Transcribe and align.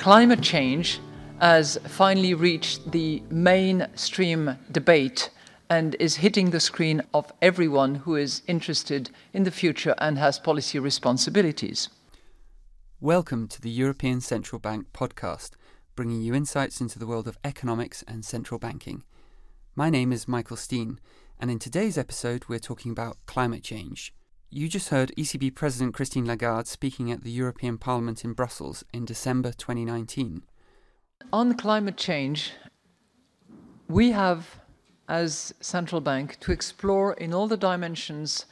climate 0.00 0.40
change 0.40 0.98
has 1.42 1.78
finally 1.86 2.32
reached 2.32 2.90
the 2.90 3.22
mainstream 3.28 4.56
debate 4.72 5.28
and 5.68 5.94
is 6.00 6.16
hitting 6.16 6.48
the 6.48 6.58
screen 6.58 7.02
of 7.12 7.30
everyone 7.42 7.96
who 7.96 8.16
is 8.16 8.40
interested 8.46 9.10
in 9.34 9.42
the 9.42 9.50
future 9.50 9.94
and 9.98 10.16
has 10.16 10.38
policy 10.38 10.78
responsibilities. 10.78 11.90
Welcome 12.98 13.46
to 13.48 13.60
the 13.60 13.68
European 13.68 14.22
Central 14.22 14.58
Bank 14.58 14.86
podcast, 14.94 15.50
bringing 15.94 16.22
you 16.22 16.34
insights 16.34 16.80
into 16.80 16.98
the 16.98 17.06
world 17.06 17.28
of 17.28 17.36
economics 17.44 18.02
and 18.08 18.24
central 18.24 18.58
banking. 18.58 19.02
My 19.76 19.90
name 19.90 20.14
is 20.14 20.26
Michael 20.26 20.56
Steen, 20.56 20.98
and 21.38 21.50
in 21.50 21.58
today's 21.58 21.98
episode, 21.98 22.46
we're 22.48 22.58
talking 22.58 22.90
about 22.90 23.18
climate 23.26 23.62
change. 23.62 24.14
You 24.52 24.68
just 24.68 24.88
heard 24.88 25.12
ECB 25.16 25.54
President 25.54 25.94
Christine 25.94 26.26
Lagarde 26.26 26.66
speaking 26.66 27.12
at 27.12 27.22
the 27.22 27.30
European 27.30 27.78
Parliament 27.78 28.24
in 28.24 28.32
Brussels 28.32 28.84
in 28.92 29.04
December 29.04 29.52
2019. 29.52 30.42
On 31.32 31.54
climate 31.54 31.96
change, 31.96 32.54
we 33.86 34.10
have, 34.10 34.58
as 35.08 35.54
central 35.60 36.00
bank, 36.00 36.36
to 36.40 36.50
explore 36.50 37.12
in 37.12 37.32
all 37.32 37.46
the 37.46 37.56
dimensions 37.56 38.46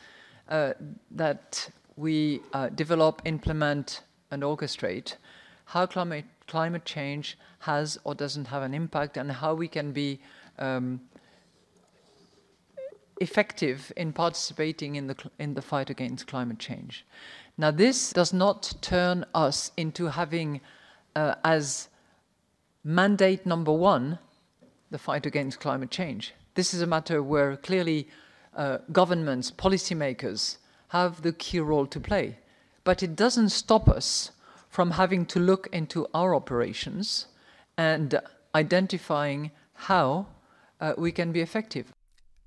uh, 0.48 0.74
that 1.10 1.68
we 1.96 2.42
uh, 2.52 2.68
develop, 2.68 3.20
implement, 3.24 4.02
and 4.30 4.44
orchestrate 4.44 5.16
how 5.64 5.84
climate 5.84 6.24
climate 6.46 6.84
change 6.84 7.36
has 7.58 7.98
or 8.04 8.14
doesn't 8.14 8.46
have 8.46 8.62
an 8.62 8.72
impact, 8.72 9.16
and 9.16 9.32
how 9.32 9.52
we 9.52 9.66
can 9.66 9.90
be 9.90 10.20
um, 10.60 11.00
effective 13.20 13.92
in 13.96 14.12
participating 14.12 14.96
in 14.96 15.06
the 15.06 15.16
in 15.38 15.54
the 15.54 15.62
fight 15.62 15.90
against 15.90 16.26
climate 16.26 16.58
change. 16.58 17.04
Now, 17.56 17.70
this 17.72 18.12
does 18.12 18.32
not 18.32 18.74
turn 18.80 19.24
us 19.34 19.72
into 19.76 20.06
having 20.06 20.60
uh, 21.16 21.34
as 21.44 21.88
mandate 22.84 23.44
number 23.44 23.72
one 23.72 24.18
the 24.90 24.98
fight 24.98 25.26
against 25.26 25.60
climate 25.60 25.90
change. 25.90 26.34
This 26.54 26.72
is 26.72 26.80
a 26.80 26.86
matter 26.86 27.22
where 27.22 27.56
clearly 27.56 28.08
uh, 28.56 28.78
governments, 28.92 29.50
policymakers 29.50 30.56
have 30.88 31.22
the 31.22 31.32
key 31.32 31.60
role 31.60 31.86
to 31.86 32.00
play. 32.00 32.38
But 32.84 33.02
it 33.02 33.14
doesn't 33.16 33.50
stop 33.50 33.88
us 33.88 34.30
from 34.68 34.92
having 34.92 35.26
to 35.26 35.38
look 35.38 35.68
into 35.72 36.06
our 36.14 36.34
operations 36.34 37.26
and 37.76 38.20
identifying 38.54 39.50
how 39.74 40.26
uh, 40.80 40.94
we 40.96 41.12
can 41.12 41.32
be 41.32 41.40
effective. 41.40 41.92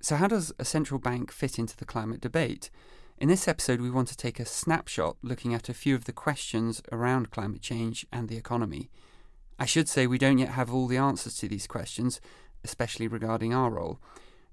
So, 0.04 0.16
how 0.16 0.26
does 0.26 0.52
a 0.58 0.64
central 0.64 0.98
bank 0.98 1.30
fit 1.30 1.60
into 1.60 1.76
the 1.76 1.84
climate 1.84 2.20
debate? 2.20 2.70
In 3.18 3.28
this 3.28 3.46
episode, 3.46 3.80
we 3.80 3.88
want 3.88 4.08
to 4.08 4.16
take 4.16 4.40
a 4.40 4.44
snapshot 4.44 5.16
looking 5.22 5.54
at 5.54 5.68
a 5.68 5.74
few 5.74 5.94
of 5.94 6.06
the 6.06 6.12
questions 6.12 6.82
around 6.90 7.30
climate 7.30 7.62
change 7.62 8.04
and 8.12 8.28
the 8.28 8.36
economy. 8.36 8.90
I 9.60 9.64
should 9.64 9.88
say 9.88 10.08
we 10.08 10.18
don't 10.18 10.38
yet 10.38 10.48
have 10.48 10.74
all 10.74 10.88
the 10.88 10.96
answers 10.96 11.36
to 11.36 11.46
these 11.46 11.68
questions, 11.68 12.20
especially 12.64 13.06
regarding 13.06 13.54
our 13.54 13.70
role. 13.70 14.00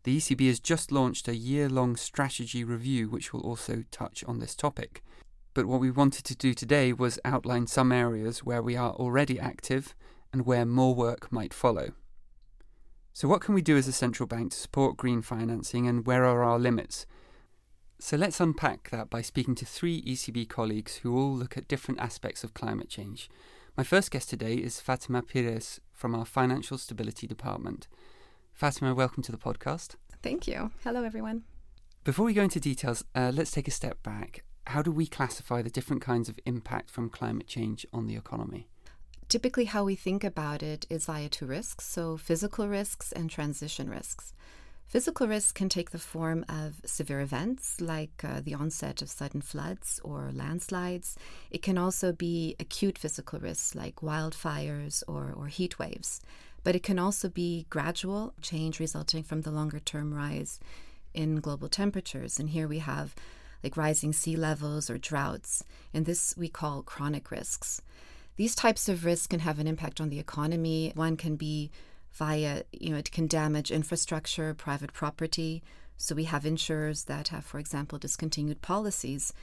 The 0.03 0.17
ECB 0.17 0.45
has 0.49 0.59
just 0.59 0.91
launched 0.91 1.27
a 1.27 1.35
year 1.35 1.67
long 1.67 1.95
strategy 1.95 2.63
review 2.63 3.09
which 3.09 3.33
will 3.33 3.41
also 3.41 3.85
touch 3.89 4.23
on 4.25 4.37
this 4.37 4.53
topic. 4.53 5.03
But 5.55 5.65
what 5.65 5.79
we 5.79 5.89
wanted 5.89 6.25
to 6.25 6.35
do 6.35 6.53
today 6.53 6.93
was 6.93 7.17
outline 7.25 7.65
some 7.65 7.91
areas 7.91 8.43
where 8.43 8.61
we 8.61 8.75
are 8.75 8.91
already 8.91 9.39
active 9.39 9.95
and 10.31 10.45
where 10.45 10.63
more 10.63 10.93
work 10.93 11.31
might 11.31 11.55
follow. 11.55 11.93
So, 13.13 13.27
what 13.27 13.41
can 13.41 13.53
we 13.53 13.61
do 13.61 13.75
as 13.75 13.87
a 13.87 13.91
central 13.91 14.27
bank 14.27 14.51
to 14.51 14.57
support 14.57 14.97
green 14.97 15.21
financing 15.21 15.87
and 15.87 16.05
where 16.05 16.25
are 16.25 16.43
our 16.43 16.59
limits? 16.59 17.05
So, 17.99 18.15
let's 18.15 18.39
unpack 18.39 18.89
that 18.91 19.09
by 19.09 19.21
speaking 19.21 19.55
to 19.55 19.65
three 19.65 20.01
ECB 20.03 20.47
colleagues 20.47 20.97
who 20.97 21.17
all 21.17 21.33
look 21.35 21.57
at 21.57 21.67
different 21.67 21.99
aspects 21.99 22.43
of 22.43 22.53
climate 22.53 22.89
change. 22.89 23.29
My 23.75 23.83
first 23.83 24.11
guest 24.11 24.29
today 24.29 24.55
is 24.55 24.79
Fatima 24.79 25.21
Pires 25.21 25.81
from 25.91 26.15
our 26.15 26.25
Financial 26.25 26.77
Stability 26.77 27.27
Department. 27.27 27.87
Fatima, 28.53 28.93
welcome 28.93 29.23
to 29.23 29.31
the 29.31 29.37
podcast. 29.37 29.95
Thank 30.21 30.47
you. 30.47 30.71
Hello, 30.83 31.03
everyone. 31.03 31.43
Before 32.03 32.25
we 32.25 32.33
go 32.33 32.43
into 32.43 32.59
details, 32.59 33.03
uh, 33.15 33.31
let's 33.33 33.51
take 33.51 33.67
a 33.67 33.71
step 33.71 34.01
back. 34.03 34.43
How 34.67 34.81
do 34.81 34.91
we 34.91 35.07
classify 35.07 35.61
the 35.61 35.69
different 35.69 36.01
kinds 36.01 36.29
of 36.29 36.39
impact 36.45 36.89
from 36.89 37.09
climate 37.09 37.47
change 37.47 37.85
on 37.91 38.05
the 38.05 38.15
economy? 38.15 38.69
Typically, 39.29 39.65
how 39.65 39.83
we 39.83 39.95
think 39.95 40.23
about 40.23 40.63
it 40.63 40.87
is 40.89 41.05
via 41.05 41.29
two 41.29 41.45
risks 41.45 41.85
so 41.85 42.17
physical 42.17 42.67
risks 42.67 43.11
and 43.11 43.29
transition 43.29 43.87
risks. 43.87 44.33
Physical 44.87 45.27
risks 45.27 45.51
can 45.51 45.69
take 45.69 45.91
the 45.91 45.99
form 45.99 46.43
of 46.49 46.81
severe 46.83 47.21
events 47.21 47.79
like 47.79 48.23
uh, 48.23 48.41
the 48.43 48.55
onset 48.55 49.03
of 49.03 49.09
sudden 49.11 49.41
floods 49.41 50.01
or 50.03 50.31
landslides. 50.33 51.15
It 51.51 51.61
can 51.61 51.77
also 51.77 52.11
be 52.11 52.55
acute 52.59 52.97
physical 52.97 53.39
risks 53.39 53.75
like 53.75 53.97
wildfires 53.97 55.03
or, 55.07 55.31
or 55.37 55.45
heat 55.45 55.77
waves. 55.77 56.21
But 56.63 56.75
it 56.75 56.81
can 56.81 56.97
also 56.97 57.29
be 57.29 57.67
gradual 57.69 58.33
change 58.41 58.79
resulting 58.79 59.21
from 59.21 59.41
the 59.41 59.51
longer 59.51 59.79
term 59.79 60.11
rise 60.11 60.59
in 61.13 61.39
global 61.39 61.69
temperatures. 61.69 62.39
And 62.39 62.49
here 62.49 62.67
we 62.67 62.79
have 62.79 63.13
like 63.63 63.77
rising 63.77 64.11
sea 64.11 64.35
levels 64.35 64.89
or 64.89 64.97
droughts. 64.97 65.63
And 65.93 66.07
this 66.07 66.33
we 66.35 66.49
call 66.49 66.81
chronic 66.81 67.29
risks. 67.29 67.83
These 68.39 68.55
types 68.55 68.87
of 68.87 69.03
risks 69.03 69.27
can 69.27 69.41
have 69.41 69.59
an 69.59 69.67
impact 69.67 69.99
on 69.99 70.07
the 70.07 70.17
economy. 70.17 70.93
One 70.95 71.17
can 71.17 71.35
be 71.35 71.71
via, 72.13 72.63
you 72.71 72.91
know, 72.91 72.97
it 72.97 73.11
can 73.11 73.27
damage 73.27 73.69
infrastructure, 73.69 74.53
private 74.53 74.93
property. 74.93 75.61
So 75.97 76.15
we 76.15 76.23
have 76.23 76.45
insurers 76.45 77.03
that 77.03 77.27
have, 77.27 77.43
for 77.43 77.59
example, 77.59 77.99
discontinued 77.99 78.61
policies 78.61 79.33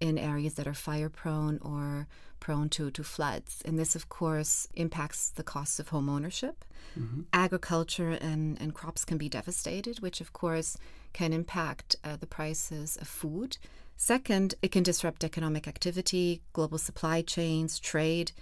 in 0.00 0.16
areas 0.16 0.54
that 0.54 0.66
are 0.66 0.72
fire 0.72 1.10
prone 1.10 1.58
or 1.60 2.06
prone 2.40 2.70
to, 2.70 2.90
to 2.92 3.04
floods. 3.04 3.60
And 3.66 3.78
this, 3.78 3.94
of 3.94 4.08
course, 4.08 4.66
impacts 4.72 5.28
the 5.28 5.42
costs 5.42 5.78
of 5.78 5.90
home 5.90 6.08
ownership. 6.08 6.64
Mm-hmm. 6.98 7.22
Agriculture 7.34 8.12
and, 8.12 8.58
and 8.58 8.72
crops 8.72 9.04
can 9.04 9.18
be 9.18 9.28
devastated, 9.28 10.00
which, 10.00 10.22
of 10.22 10.32
course, 10.32 10.78
can 11.12 11.34
impact 11.34 11.96
uh, 12.02 12.16
the 12.16 12.26
prices 12.26 12.96
of 13.02 13.06
food. 13.06 13.58
Second, 13.96 14.54
it 14.60 14.70
can 14.72 14.82
disrupt 14.82 15.24
economic 15.24 15.66
activity, 15.66 16.42
global 16.52 16.78
supply 16.78 17.22
chains, 17.22 17.80
trade, 17.80 18.32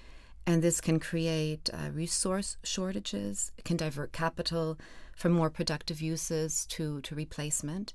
and 0.46 0.62
this 0.62 0.80
can 0.80 0.98
create 1.00 1.70
uh, 1.72 1.90
resource 1.92 2.56
shortages. 2.64 3.52
It 3.56 3.64
can 3.64 3.76
divert 3.76 4.12
capital 4.12 4.78
from 5.16 5.32
more 5.32 5.50
productive 5.50 6.02
uses 6.02 6.66
to, 6.66 7.00
to 7.02 7.14
replacement. 7.14 7.94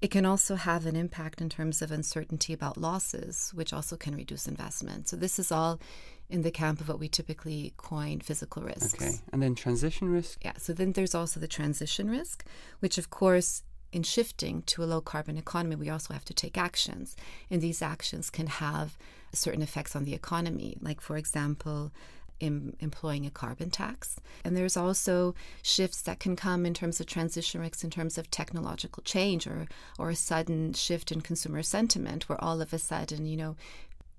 It 0.00 0.10
can 0.10 0.24
also 0.24 0.56
have 0.56 0.86
an 0.86 0.96
impact 0.96 1.40
in 1.40 1.48
terms 1.48 1.82
of 1.82 1.92
uncertainty 1.92 2.52
about 2.52 2.76
losses, 2.76 3.52
which 3.54 3.72
also 3.72 3.96
can 3.96 4.16
reduce 4.16 4.48
investment. 4.48 5.08
So, 5.08 5.16
this 5.16 5.38
is 5.38 5.52
all 5.52 5.80
in 6.28 6.42
the 6.42 6.50
camp 6.50 6.80
of 6.80 6.88
what 6.88 6.98
we 6.98 7.08
typically 7.08 7.72
coin 7.76 8.18
physical 8.20 8.62
risks. 8.62 8.94
Okay. 8.94 9.14
And 9.32 9.40
then 9.40 9.54
transition 9.54 10.08
risk? 10.08 10.40
Yeah. 10.44 10.54
So, 10.56 10.72
then 10.72 10.92
there's 10.92 11.14
also 11.14 11.38
the 11.38 11.46
transition 11.46 12.10
risk, 12.10 12.44
which, 12.80 12.98
of 12.98 13.10
course, 13.10 13.62
in 13.92 14.02
shifting 14.02 14.62
to 14.62 14.82
a 14.82 14.86
low 14.86 15.00
carbon 15.00 15.36
economy, 15.36 15.76
we 15.76 15.90
also 15.90 16.14
have 16.14 16.24
to 16.26 16.34
take 16.34 16.56
actions. 16.56 17.16
And 17.50 17.60
these 17.60 17.82
actions 17.82 18.30
can 18.30 18.46
have 18.46 18.96
certain 19.32 19.62
effects 19.62 19.94
on 19.94 20.04
the 20.04 20.14
economy, 20.14 20.76
like, 20.80 21.00
for 21.00 21.16
example, 21.16 21.92
in 22.40 22.74
employing 22.80 23.24
a 23.24 23.30
carbon 23.30 23.70
tax. 23.70 24.18
And 24.44 24.56
there's 24.56 24.76
also 24.76 25.34
shifts 25.62 26.02
that 26.02 26.18
can 26.18 26.34
come 26.34 26.66
in 26.66 26.74
terms 26.74 26.98
of 26.98 27.06
transition 27.06 27.60
risks, 27.60 27.84
in 27.84 27.90
terms 27.90 28.18
of 28.18 28.30
technological 28.30 29.02
change 29.04 29.46
or, 29.46 29.68
or 29.98 30.10
a 30.10 30.16
sudden 30.16 30.72
shift 30.72 31.12
in 31.12 31.20
consumer 31.20 31.62
sentiment, 31.62 32.28
where 32.28 32.42
all 32.42 32.60
of 32.60 32.72
a 32.72 32.78
sudden, 32.78 33.26
you 33.26 33.36
know, 33.36 33.56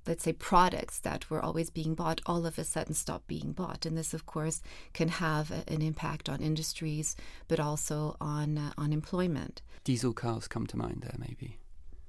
let's 0.08 0.24
say 0.24 0.34
products 0.34 1.00
that 1.00 1.30
were 1.30 1.42
always 1.42 1.70
being 1.70 1.96
bought 1.96 2.22
all 2.26 2.46
of 2.46 2.58
a 2.58 2.64
sudden 2.64 2.94
stop 2.94 3.26
being 3.28 3.52
bought. 3.52 3.86
And 3.86 3.98
this 3.98 4.14
of 4.14 4.26
course 4.26 4.62
can 4.94 5.08
have 5.08 5.52
a, 5.52 5.64
an 5.68 5.82
impact 5.82 6.30
on 6.30 6.42
industries 6.42 7.16
but 7.48 7.60
also 7.60 8.16
on 8.20 8.58
uh, 8.58 8.74
on 8.78 8.94
employment. 8.94 9.62
Diesel 9.84 10.14
cars 10.14 10.48
come 10.48 10.68
to 10.68 10.78
mind 10.78 11.02
there 11.02 11.16
maybe 11.18 11.58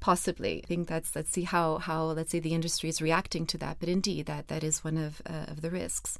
possibly. 0.05 0.61
I 0.62 0.67
think 0.67 0.87
that's 0.87 1.17
let's 1.17 1.31
see 1.31 1.45
how 1.45 1.79
how 1.79 2.05
let's 2.05 2.31
say 2.31 2.39
the 2.39 2.53
industry 2.53 2.91
is 2.91 3.01
reacting 3.01 3.47
to 3.47 3.56
that. 3.59 3.79
But 3.81 3.89
indeed 3.89 4.27
that 4.27 4.49
that 4.49 4.62
is 4.62 4.85
one 4.85 4.99
of 4.99 5.23
uh, 5.25 5.47
of 5.49 5.62
the 5.62 5.71
risks. 5.71 6.19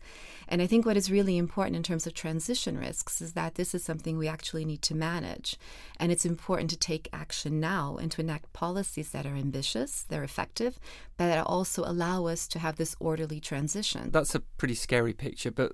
And 0.49 0.63
i 0.63 0.67
think 0.67 0.87
what 0.87 0.97
is 0.97 1.11
really 1.11 1.37
important 1.37 1.77
in 1.77 1.83
terms 1.83 2.07
of 2.07 2.15
transition 2.15 2.79
risks 2.79 3.21
is 3.21 3.35
that 3.35 3.57
this 3.57 3.75
is 3.75 3.85
something 3.85 4.17
we 4.17 4.27
actually 4.27 4.65
need 4.65 4.81
to 4.89 4.95
manage. 4.95 5.59
And 6.01 6.11
it's 6.11 6.25
important 6.25 6.71
to 6.71 6.79
take 6.79 7.11
action 7.13 7.61
now 7.61 7.99
and 8.01 8.11
to 8.13 8.23
enact 8.23 8.55
policies 8.55 9.11
that 9.11 9.27
are 9.27 9.37
ambitious 9.37 9.91
they're 10.09 10.31
effective 10.31 10.81
but 11.19 11.27
that 11.27 11.47
also 11.47 11.83
allow 11.85 12.25
us 12.25 12.49
to 12.49 12.59
have 12.59 12.77
this 12.77 12.97
orderly 13.01 13.39
transition. 13.39 14.11
That's 14.13 14.35
a 14.35 14.41
pretty 14.61 14.77
scary 14.77 15.13
picture 15.13 15.51
but 15.51 15.73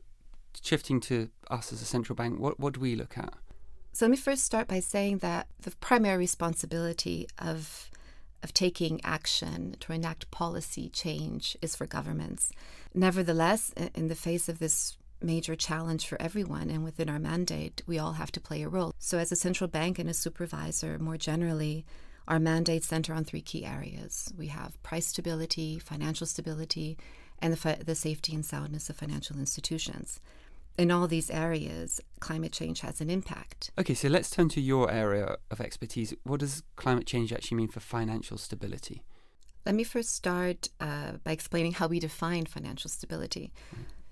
shifting 0.61 0.99
to 1.11 1.31
us 1.49 1.73
as 1.73 1.81
a 1.81 1.91
central 1.95 2.17
bank 2.17 2.41
what 2.41 2.59
what 2.59 2.75
do 2.75 2.81
we 2.81 2.97
look 2.97 3.17
at? 3.17 3.35
So 3.93 4.05
let 4.07 4.11
me 4.11 4.17
first 4.17 4.45
start 4.45 4.67
by 4.69 4.81
saying 4.81 5.19
that 5.19 5.49
the 5.63 5.73
primary 5.89 6.19
responsibility 6.19 7.29
of 7.39 7.90
of 8.43 8.55
taking 8.55 9.01
action 9.05 9.77
to 9.81 9.93
enact 9.93 10.31
policy 10.31 10.89
change 10.89 11.57
is 11.61 11.77
for 11.77 11.87
governments. 11.87 12.51
Nevertheless, 12.95 13.73
in 13.95 14.09
the 14.09 14.15
face 14.15 14.49
of 14.49 14.59
this 14.59 14.97
major 15.23 15.55
challenge 15.55 16.07
for 16.07 16.21
everyone 16.21 16.71
and 16.71 16.83
within 16.83 17.09
our 17.09 17.19
mandate, 17.19 17.83
we 17.87 17.99
all 17.99 18.13
have 18.13 18.33
to 18.33 18.41
play 18.41 18.63
a 18.63 18.69
role. 18.69 18.95
So, 18.99 19.19
as 19.19 19.31
a 19.31 19.37
central 19.37 19.69
bank 19.69 19.99
and 19.99 20.09
a 20.09 20.15
supervisor, 20.15 20.99
more 20.99 21.19
generally, 21.19 21.85
our 22.27 22.39
mandates 22.39 22.87
center 22.87 23.13
on 23.13 23.25
three 23.25 23.41
key 23.41 23.65
areas 23.65 24.33
we 24.39 24.47
have 24.49 24.81
price 24.83 25.07
stability, 25.07 25.79
financial 25.79 26.27
stability, 26.27 26.97
and 27.41 27.53
the, 27.53 27.57
fi- 27.57 27.81
the 27.85 27.95
safety 27.95 28.35
and 28.35 28.45
soundness 28.45 28.89
of 28.89 28.97
financial 28.97 29.39
institutions. 29.39 30.21
In 30.79 30.91
all 30.91 31.07
these 31.07 31.31
areas, 31.31 32.01
climate 32.21 32.53
change 32.53 32.81
has 32.81 33.01
an 33.01 33.11
impact. 33.11 33.71
Okay, 33.79 33.95
so 33.95 34.09
let's 34.09 34.31
turn 34.31 34.49
to 34.51 34.61
your 34.61 34.91
area 34.91 35.37
of 35.51 35.61
expertise. 35.61 36.15
What 36.23 36.41
does 36.41 36.63
climate 36.77 37.07
change 37.07 37.33
actually 37.33 37.59
mean 37.59 37.69
for 37.69 37.81
financial 37.81 38.39
stability? 38.39 39.03
Let 39.67 39.75
me 39.75 39.85
first 39.85 40.15
start 40.15 40.69
uh, 40.81 41.13
by 41.23 41.33
explaining 41.33 41.73
how 41.73 41.87
we 41.87 42.01
define 42.01 42.47
financial 42.47 42.89
stability. 42.89 43.53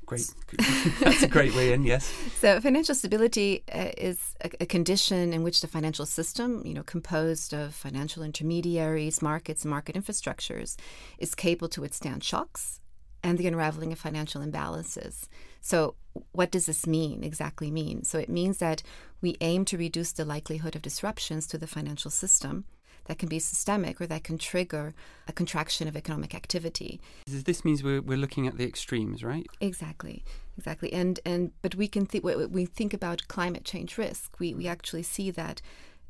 Great. 0.05 0.33
That's 1.01 1.23
a 1.23 1.29
great 1.29 1.55
way 1.55 1.73
in, 1.73 1.85
yes. 1.85 2.11
So, 2.41 2.61
financial 2.63 2.95
stability 2.95 3.63
uh, 3.71 3.91
is 3.99 4.35
a, 4.43 4.51
a, 4.61 4.67
condition 4.67 5.35
in 5.35 5.43
which 5.43 5.61
the 5.61 5.67
financial 5.67 6.07
system, 6.07 6.63
you 6.65 6.73
know, 6.73 6.83
composed 6.83 7.53
of 7.53 7.75
financial 7.75 8.23
intermediaries, 8.23 9.21
markets, 9.21 9.65
and 9.65 9.71
market 9.71 9.97
infrastructures, 9.97 10.77
is 11.19 11.35
capable 11.35 11.69
to 11.71 11.83
withstand 11.83 12.25
shocks 12.25 12.81
and 13.23 13.37
the 13.37 13.47
unraveling 13.47 13.93
of 13.93 13.99
financial 13.99 14.41
imbalances. 14.41 15.29
So, 15.61 15.95
what 16.33 16.51
does 16.51 16.67
this 16.67 16.87
mean 16.87 17.23
exactly 17.23 17.71
mean? 17.71 18.05
So, 18.05 18.19
it 18.19 18.29
means 18.29 18.59
that 18.59 18.83
we 19.21 19.37
aim 19.41 19.65
to 19.67 19.79
reduce 19.79 20.13
the 20.13 20.25
likelihood 20.25 20.77
of 20.77 20.83
disruptions 20.83 21.47
to 21.49 21.59
the 21.59 21.67
financial 21.67 22.11
system 22.11 22.65
that 23.09 23.19
can 23.19 23.29
be 23.29 23.39
systemic 23.39 24.01
or 24.01 24.07
that 24.07 24.23
can 24.23 24.39
trigger 24.39 24.95
a 25.27 25.33
contraction 25.33 25.89
of 25.89 25.97
economic 25.97 26.35
activity. 26.35 27.01
This 27.27 27.65
means 27.65 27.83
we're, 27.83 28.03
we're 28.03 28.19
looking 28.19 28.47
at 28.47 28.59
the 28.59 28.67
extremes, 28.67 29.25
right? 29.25 29.47
Exactly, 29.61 30.25
exactly. 30.57 30.93
And 30.93 31.19
and 31.25 31.53
but 31.63 31.75
we 31.75 31.89
can 31.89 32.07
think 32.07 32.25
we 32.25 32.67
think 32.67 32.95
about 32.95 33.27
climate 33.29 33.65
change 33.65 33.99
risk, 33.99 34.39
we, 34.39 34.55
we 34.55 34.69
actually 34.69 35.03
see 35.03 35.31
that 35.33 35.61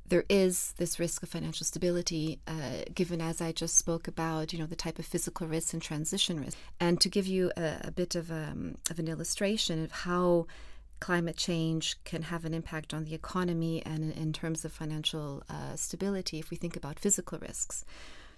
there 0.09 0.25
is 0.29 0.73
this 0.79 0.99
risk 0.99 1.23
of 1.23 1.29
financial 1.29 1.65
stability, 1.65 2.41
uh, 2.47 2.85
given 2.95 3.21
as 3.21 3.41
I 3.41 3.53
just 3.53 3.77
spoke 3.77 4.09
about, 4.09 4.53
you 4.53 4.59
know, 4.59 4.67
the 4.67 4.77
type 4.77 4.99
of 4.99 5.07
physical 5.07 5.47
risk 5.47 5.73
and 5.73 5.83
transition 5.83 6.41
risk. 6.41 6.57
And 6.81 7.01
to 7.01 7.09
give 7.09 7.27
you 7.27 7.53
a, 7.57 7.77
a 7.85 7.91
bit 7.91 8.15
of, 8.15 8.31
um, 8.31 8.77
of 8.91 8.99
an 8.99 9.09
illustration 9.09 9.85
of 9.85 9.93
how 9.93 10.47
climate 11.01 11.37
change 11.37 11.97
can 12.05 12.23
have 12.23 12.45
an 12.45 12.55
impact 12.55 12.93
on 12.93 13.05
the 13.05 13.15
economy 13.15 13.83
and 13.85 14.13
in, 14.13 14.13
in 14.13 14.33
terms 14.33 14.65
of 14.65 14.73
financial 14.73 15.43
uh, 15.49 15.77
stability 15.77 16.39
if 16.39 16.51
we 16.51 16.57
think 16.57 16.77
about 16.77 16.99
physical 16.99 17.39
risks. 17.39 17.85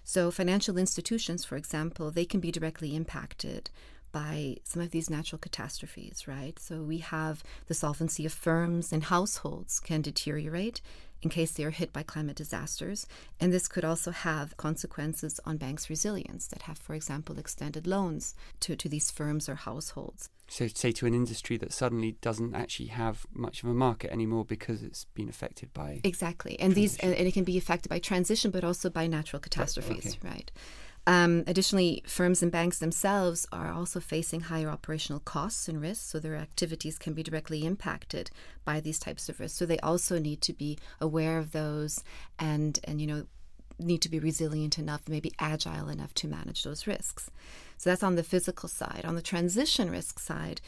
So, 0.05 0.31
financial 0.31 0.79
institutions, 0.79 1.45
for 1.45 1.57
example, 1.57 2.11
they 2.11 2.25
can 2.25 2.41
be 2.41 2.51
directly 2.51 2.97
impacted 2.97 3.71
by 4.13 4.57
some 4.65 4.83
of 4.83 4.91
these 4.91 5.09
natural 5.09 5.39
catastrophes, 5.39 6.27
right? 6.27 6.59
So, 6.59 6.83
we 6.83 6.99
have 6.99 7.45
the 7.67 7.75
solvency 7.75 8.27
of 8.27 8.33
firms 8.33 8.93
and 8.93 9.05
households 9.05 9.79
can 9.79 10.03
deteriorate 10.03 10.81
in 11.23 11.31
case 11.31 11.53
they 11.53 11.65
are 11.65 11.71
hit 11.71 11.93
by 11.93 12.03
climate 12.03 12.37
disasters. 12.37 13.07
And 13.39 13.53
this 13.53 13.69
could 13.69 13.85
also 13.85 14.11
have 14.11 14.57
consequences 14.57 15.41
on 15.45 15.57
banks' 15.57 15.91
resilience 15.91 16.47
that 16.49 16.63
have, 16.63 16.79
for 16.79 16.95
example, 16.95 17.39
extended 17.39 17.87
loans 17.87 18.35
to, 18.61 18.77
to 18.77 18.89
these 18.89 19.11
firms 19.11 19.49
or 19.49 19.55
households. 19.55 20.31
So, 20.49 20.67
say 20.67 20.91
to 20.93 21.07
an 21.07 21.15
industry 21.15 21.57
that 21.59 21.73
suddenly 21.73 22.17
doesn't 22.21 22.57
actually 22.57 22.89
have 22.89 23.25
much 23.33 23.63
of 23.63 23.69
a 23.69 23.75
market 23.75 24.11
anymore 24.11 24.45
because 24.45 24.83
it's 24.83 25.05
been 25.15 25.29
affected 25.29 25.73
by 25.73 26.01
exactly, 26.03 26.59
and 26.59 26.75
transition. 26.75 26.83
these 26.83 26.97
and, 26.99 27.15
and, 27.15 27.29
it 27.29 27.33
can 27.33 27.45
be 27.45 27.57
affected 27.57 27.89
by 27.89 28.01
transition, 28.01 28.51
but 28.51 28.65
also 28.65 28.91
by 28.91 29.07
natural 29.07 29.39
catastrophes, 29.39 30.17
okay. 30.19 30.29
right? 30.29 30.51
Um, 31.07 31.45
additionally, 31.47 32.03
firms 32.07 32.43
and 32.43 32.53
banks 32.53 32.79
themselves 32.79 33.47
are 33.51 33.73
also 33.73 34.01
facing 34.01 34.43
higher 34.43 34.69
operational 34.69 35.21
costs 35.21 35.69
and 35.69 35.81
risks, 35.81 36.05
so 36.05 36.19
their 36.19 36.37
activities 36.37 36.99
can 36.99 37.15
be 37.15 37.23
directly 37.23 37.65
impacted 37.65 38.31
by 38.65 38.81
these 38.81 38.99
types 38.99 39.29
of 39.29 39.41
risks. 39.41 39.59
So 39.59 39.67
they 39.67 39.79
also 39.79 40.19
need 40.19 40.41
to 40.43 40.53
be 40.53 40.79
aware 41.01 41.39
of 41.39 41.53
those 41.53 42.05
and 42.39 42.79
and 42.85 43.01
you 43.01 43.07
know 43.07 43.27
need 43.79 44.03
to 44.03 44.11
be 44.11 44.19
resilient 44.19 44.79
enough, 44.79 45.09
maybe 45.09 45.33
agile 45.39 45.89
enough 45.89 46.13
to 46.15 46.29
manage 46.29 46.65
those 46.65 46.87
risks. 46.87 47.31
So 47.79 47.89
that's 47.89 48.03
on 48.03 48.17
the 48.17 48.23
physical 48.23 48.69
side. 48.69 49.05
On 49.05 49.15
the 49.15 49.23
transition 49.23 49.91
risk 49.91 50.19
side, 50.19 50.61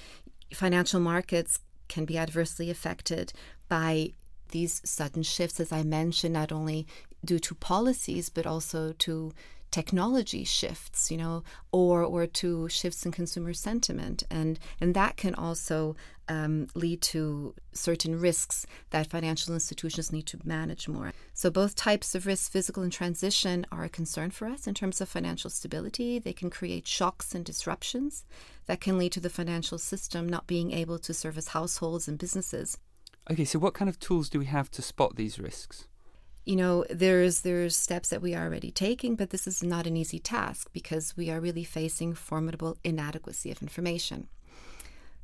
financial 0.52 0.98
markets 0.98 1.58
can 1.88 2.06
be 2.06 2.16
adversely 2.16 2.70
affected 2.70 3.32
by 3.68 4.12
these 4.48 4.80
sudden 4.84 5.22
shifts, 5.22 5.60
as 5.60 5.72
I 5.72 5.82
mentioned, 5.82 6.34
not 6.34 6.52
only 6.52 6.86
due 7.24 7.38
to 7.40 7.54
policies, 7.54 8.28
but 8.30 8.46
also 8.46 8.92
to 8.92 9.32
technology 9.72 10.44
shifts, 10.44 11.10
you 11.10 11.16
know, 11.16 11.42
or 11.72 12.02
or 12.04 12.26
to 12.26 12.68
shifts 12.68 13.04
in 13.04 13.10
consumer 13.10 13.52
sentiment, 13.52 14.22
and 14.30 14.60
and 14.80 14.94
that 14.94 15.16
can 15.16 15.34
also 15.34 15.96
um, 16.28 16.68
lead 16.74 17.02
to 17.02 17.54
certain 17.72 18.20
risks 18.20 18.66
that 18.90 19.08
financial 19.08 19.54
institutions 19.54 20.12
need 20.12 20.26
to 20.26 20.38
manage 20.44 20.86
more. 20.86 21.12
So 21.34 21.50
both 21.50 21.74
types 21.74 22.14
of 22.14 22.26
risks, 22.26 22.48
physical 22.48 22.82
and 22.84 22.92
transition, 22.92 23.66
are 23.72 23.84
a 23.84 23.88
concern 23.88 24.30
for 24.30 24.46
us 24.46 24.66
in 24.66 24.74
terms 24.74 25.00
of 25.00 25.08
financial 25.08 25.50
stability. 25.50 26.18
They 26.20 26.32
can 26.32 26.50
create 26.50 26.86
shocks 26.86 27.34
and 27.34 27.44
disruptions 27.44 28.24
that 28.66 28.80
can 28.80 28.98
lead 28.98 29.12
to 29.12 29.20
the 29.20 29.30
financial 29.30 29.78
system 29.78 30.28
not 30.28 30.46
being 30.46 30.70
able 30.70 30.98
to 31.00 31.12
service 31.12 31.48
households 31.48 32.06
and 32.06 32.18
businesses. 32.18 32.78
Okay, 33.30 33.44
so 33.44 33.58
what 33.58 33.74
kind 33.74 33.88
of 33.88 33.98
tools 33.98 34.28
do 34.28 34.38
we 34.38 34.46
have 34.46 34.70
to 34.72 34.82
spot 34.82 35.16
these 35.16 35.38
risks? 35.38 35.86
You 36.44 36.56
know 36.56 36.84
there's 36.90 37.42
there's 37.42 37.76
steps 37.76 38.08
that 38.10 38.22
we 38.22 38.34
are 38.34 38.44
already 38.44 38.70
taking 38.70 39.14
but 39.14 39.30
this 39.30 39.46
is 39.46 39.62
not 39.62 39.86
an 39.86 39.96
easy 39.96 40.18
task 40.18 40.68
because 40.72 41.16
we 41.16 41.30
are 41.30 41.40
really 41.40 41.64
facing 41.64 42.14
formidable 42.14 42.76
inadequacy 42.84 43.50
of 43.50 43.62
information. 43.62 44.28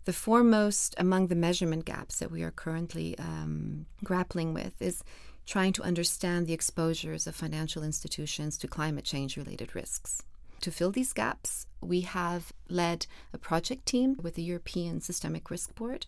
The 0.04 0.12
foremost 0.12 0.94
among 0.96 1.26
the 1.26 1.34
measurement 1.34 1.84
gaps 1.84 2.18
that 2.18 2.30
we 2.30 2.42
are 2.42 2.50
currently 2.50 3.18
um, 3.18 3.86
grappling 4.02 4.54
with 4.54 4.80
is 4.80 5.04
trying 5.44 5.72
to 5.74 5.82
understand 5.82 6.46
the 6.46 6.54
exposures 6.54 7.26
of 7.26 7.34
financial 7.34 7.82
institutions 7.82 8.56
to 8.58 8.68
climate 8.68 9.04
change 9.04 9.36
related 9.36 9.74
risks. 9.74 10.22
To 10.62 10.70
fill 10.70 10.90
these 10.90 11.12
gaps 11.12 11.66
we 11.80 12.02
have 12.02 12.52
led 12.68 13.06
a 13.32 13.38
project 13.38 13.86
team 13.86 14.16
with 14.22 14.34
the 14.34 14.42
european 14.42 15.00
systemic 15.00 15.50
risk 15.50 15.74
board 15.74 16.06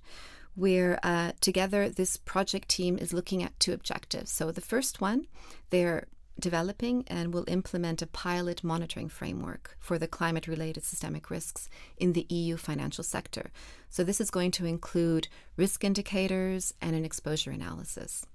where 0.55 0.99
uh, 1.03 1.33
together 1.41 1.89
this 1.89 2.17
project 2.17 2.69
team 2.69 2.99
is 2.99 3.13
looking 3.13 3.43
at 3.43 3.59
two 3.61 3.73
objectives. 3.73 4.31
So 4.31 4.51
the 4.51 4.61
first 4.61 5.01
one, 5.01 5.27
they're 5.71 6.07
developing 6.41 7.05
and 7.07 7.33
will 7.33 7.45
implement 7.47 8.03
a 8.03 8.07
pilot 8.07 8.65
monitoring 8.65 9.09
framework 9.09 9.77
for 9.79 9.99
the 9.99 10.09
climate 10.09 10.49
related 10.49 10.83
systemic 10.83 11.31
risks 11.31 11.69
in 11.99 12.15
the 12.15 12.27
EU 12.29 12.57
financial 12.57 13.05
sector. 13.05 13.51
So, 13.89 14.03
this 14.03 14.21
is 14.21 14.31
going 14.31 14.51
to 14.53 14.65
include 14.65 15.29
risk 15.57 15.85
indicators 15.85 16.75
and 16.81 16.97
an 16.97 17.05
exposure 17.05 17.51
analysis. 17.51 18.27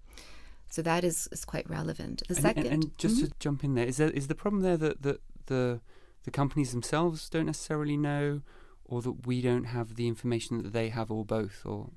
So, 0.69 0.81
that 0.83 1.03
is, 1.03 1.27
is 1.31 1.43
quite 1.43 1.69
relevant. 1.69 2.21
The 2.27 2.35
and, 2.35 2.41
second. 2.41 2.65
And, 2.65 2.83
and 2.83 2.97
just 2.97 3.17
mm-hmm. 3.17 3.25
to 3.25 3.33
jump 3.39 3.63
in 3.63 3.75
there, 3.75 3.85
is, 3.85 3.97
there, 3.97 4.09
is 4.09 4.27
the 4.27 4.35
problem 4.35 4.61
there 4.61 4.77
that, 4.77 5.01
that 5.01 5.21
the, 5.47 5.81
the 6.23 6.31
companies 6.31 6.71
themselves 6.71 7.29
don't 7.29 7.47
necessarily 7.47 7.97
know? 7.97 8.41
Or 8.85 9.01
that 9.01 9.25
we 9.25 9.41
don't 9.41 9.65
have 9.65 9.95
the 9.95 10.07
information 10.07 10.63
that 10.63 10.73
they 10.73 10.89
have 10.89 11.11
or 11.11 11.25
both 11.25 11.61
or? 11.65 11.89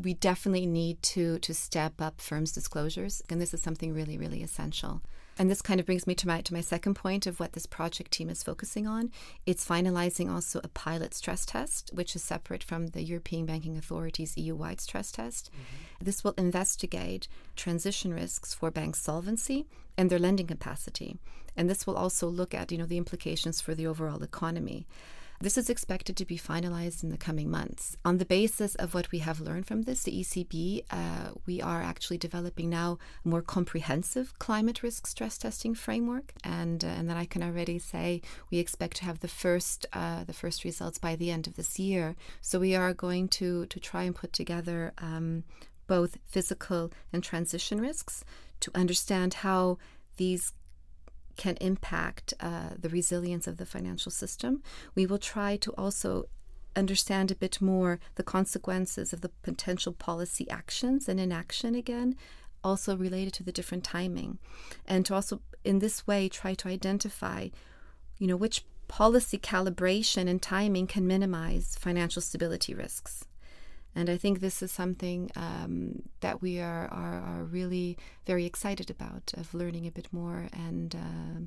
We 0.00 0.14
definitely 0.14 0.66
need 0.66 1.02
to 1.02 1.38
to 1.40 1.54
step 1.54 2.00
up 2.00 2.20
firms 2.20 2.52
disclosures 2.52 3.22
and 3.28 3.40
this 3.40 3.54
is 3.54 3.62
something 3.62 3.92
really 3.92 4.18
really 4.18 4.42
essential. 4.42 5.02
And 5.38 5.50
this 5.50 5.62
kind 5.62 5.80
of 5.80 5.86
brings 5.86 6.06
me 6.06 6.14
to 6.16 6.26
my 6.26 6.40
to 6.42 6.54
my 6.54 6.60
second 6.60 6.94
point 6.94 7.26
of 7.26 7.40
what 7.40 7.52
this 7.52 7.66
project 7.66 8.10
team 8.10 8.28
is 8.28 8.42
focusing 8.42 8.86
on. 8.86 9.10
It's 9.46 9.66
finalizing 9.66 10.30
also 10.30 10.60
a 10.62 10.68
pilot 10.68 11.14
stress 11.14 11.46
test 11.46 11.90
which 11.92 12.16
is 12.16 12.22
separate 12.22 12.64
from 12.64 12.88
the 12.88 13.02
European 13.02 13.46
Banking 13.46 13.76
Authority's 13.76 14.36
EU-wide 14.36 14.80
stress 14.80 15.12
test. 15.12 15.50
Mm-hmm. 15.50 16.04
this 16.04 16.24
will 16.24 16.34
investigate 16.36 17.28
transition 17.54 18.12
risks 18.12 18.52
for 18.54 18.70
bank 18.70 18.96
solvency 18.96 19.66
and 19.96 20.10
their 20.10 20.18
lending 20.18 20.46
capacity. 20.46 21.18
And 21.54 21.68
this 21.68 21.86
will 21.86 21.96
also 21.96 22.28
look 22.28 22.54
at 22.54 22.72
you 22.72 22.78
know 22.78 22.86
the 22.86 22.98
implications 22.98 23.60
for 23.60 23.74
the 23.74 23.86
overall 23.86 24.22
economy 24.22 24.86
this 25.42 25.58
is 25.58 25.68
expected 25.68 26.16
to 26.16 26.24
be 26.24 26.38
finalized 26.38 27.02
in 27.02 27.10
the 27.10 27.16
coming 27.16 27.50
months. 27.50 27.96
On 28.04 28.18
the 28.18 28.24
basis 28.24 28.76
of 28.76 28.94
what 28.94 29.10
we 29.10 29.18
have 29.18 29.40
learned 29.40 29.66
from 29.66 29.82
this, 29.82 30.04
the 30.04 30.20
ECB, 30.20 30.84
uh, 30.90 31.32
we 31.46 31.60
are 31.60 31.82
actually 31.82 32.18
developing 32.18 32.70
now 32.70 32.98
a 33.24 33.28
more 33.28 33.42
comprehensive 33.42 34.38
climate 34.38 34.84
risk 34.84 35.06
stress 35.06 35.36
testing 35.36 35.74
framework, 35.74 36.32
and 36.44 36.84
uh, 36.84 36.88
and 36.88 37.10
then 37.10 37.16
I 37.16 37.24
can 37.24 37.42
already 37.42 37.80
say 37.80 38.22
we 38.50 38.58
expect 38.58 38.98
to 38.98 39.04
have 39.04 39.18
the 39.18 39.28
first 39.28 39.84
uh, 39.92 40.22
the 40.22 40.32
first 40.32 40.62
results 40.62 40.98
by 40.98 41.16
the 41.16 41.32
end 41.32 41.48
of 41.48 41.56
this 41.56 41.76
year. 41.76 42.14
So 42.40 42.60
we 42.60 42.76
are 42.76 42.94
going 42.94 43.26
to 43.40 43.66
to 43.66 43.80
try 43.80 44.04
and 44.04 44.14
put 44.14 44.32
together 44.32 44.92
um, 44.98 45.42
both 45.88 46.18
physical 46.24 46.92
and 47.12 47.22
transition 47.22 47.80
risks 47.80 48.24
to 48.60 48.70
understand 48.74 49.34
how 49.34 49.78
these 50.16 50.52
can 51.36 51.56
impact 51.60 52.34
uh, 52.40 52.70
the 52.78 52.88
resilience 52.88 53.46
of 53.46 53.56
the 53.56 53.66
financial 53.66 54.12
system. 54.12 54.62
We 54.94 55.06
will 55.06 55.18
try 55.18 55.56
to 55.56 55.72
also 55.72 56.26
understand 56.74 57.30
a 57.30 57.34
bit 57.34 57.60
more 57.60 58.00
the 58.14 58.22
consequences 58.22 59.12
of 59.12 59.20
the 59.20 59.28
potential 59.42 59.92
policy 59.92 60.48
actions 60.50 61.08
and 61.08 61.20
inaction 61.20 61.74
again, 61.74 62.16
also 62.64 62.96
related 62.96 63.34
to 63.34 63.42
the 63.42 63.52
different 63.52 63.84
timing, 63.84 64.38
and 64.86 65.04
to 65.06 65.14
also 65.14 65.40
in 65.64 65.78
this 65.80 66.06
way 66.06 66.28
try 66.28 66.54
to 66.54 66.68
identify, 66.68 67.48
you 68.18 68.26
know, 68.26 68.36
which 68.36 68.64
policy 68.88 69.38
calibration 69.38 70.28
and 70.28 70.42
timing 70.42 70.86
can 70.86 71.06
minimize 71.06 71.76
financial 71.78 72.22
stability 72.22 72.74
risks. 72.74 73.24
And 73.94 74.08
I 74.08 74.16
think 74.16 74.40
this 74.40 74.62
is 74.62 74.72
something 74.72 75.30
um, 75.36 76.02
that 76.20 76.40
we 76.40 76.60
are, 76.60 76.88
are, 76.88 77.20
are, 77.20 77.44
really 77.44 77.98
very 78.26 78.46
excited 78.46 78.88
about, 78.90 79.32
of 79.36 79.52
learning 79.52 79.86
a 79.86 79.90
bit 79.90 80.08
more 80.12 80.48
and 80.52 80.94
uh, 80.94 81.40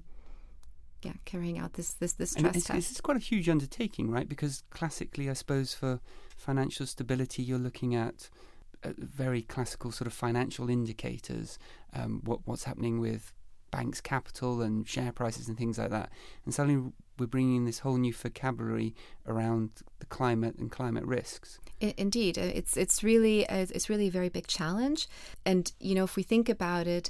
yeah 1.02 1.14
carrying 1.26 1.58
out 1.58 1.74
this 1.74 1.94
this 1.94 2.14
this 2.14 2.32
stress 2.32 2.56
it's, 2.56 2.66
test. 2.68 2.92
it's 2.92 3.02
quite 3.02 3.18
a 3.18 3.20
huge 3.20 3.50
undertaking, 3.50 4.12
right? 4.12 4.30
Because 4.30 4.64
classically, 4.70 5.30
I 5.30 5.34
suppose 5.34 5.74
for 5.74 6.00
financial 6.38 6.86
stability, 6.86 7.44
you're 7.44 7.60
looking 7.60 7.96
at 7.96 8.30
uh, 8.84 8.90
very 8.98 9.42
classical 9.42 9.92
sort 9.92 10.08
of 10.08 10.14
financial 10.14 10.70
indicators, 10.70 11.58
um, 11.94 12.22
what 12.24 12.40
what's 12.46 12.66
happening 12.66 13.00
with 13.00 13.34
banks' 13.72 14.02
capital 14.02 14.62
and 14.62 14.88
share 14.88 15.12
prices 15.12 15.48
and 15.48 15.58
things 15.58 15.78
like 15.78 15.90
that. 15.90 16.10
And 16.46 16.54
suddenly, 16.54 16.92
we're 17.18 17.28
bringing 17.28 17.58
in 17.58 17.66
this 17.66 17.80
whole 17.80 17.98
new 17.98 18.14
vocabulary 18.14 18.94
around 19.28 19.70
the 20.00 20.06
climate 20.06 20.56
and 20.58 20.72
climate 20.72 21.06
risks. 21.06 21.60
Indeed, 21.80 22.38
uh, 22.38 22.42
it's 22.42 22.78
it's 22.78 23.04
really 23.04 23.48
uh, 23.48 23.66
it's 23.74 23.90
really 23.90 24.08
a 24.08 24.12
very 24.12 24.30
big 24.30 24.48
challenge, 24.48 25.08
and 25.46 25.72
you 25.80 25.94
know 25.96 26.04
if 26.04 26.16
we 26.16 26.24
think 26.24 26.48
about 26.48 26.88
it, 26.88 27.10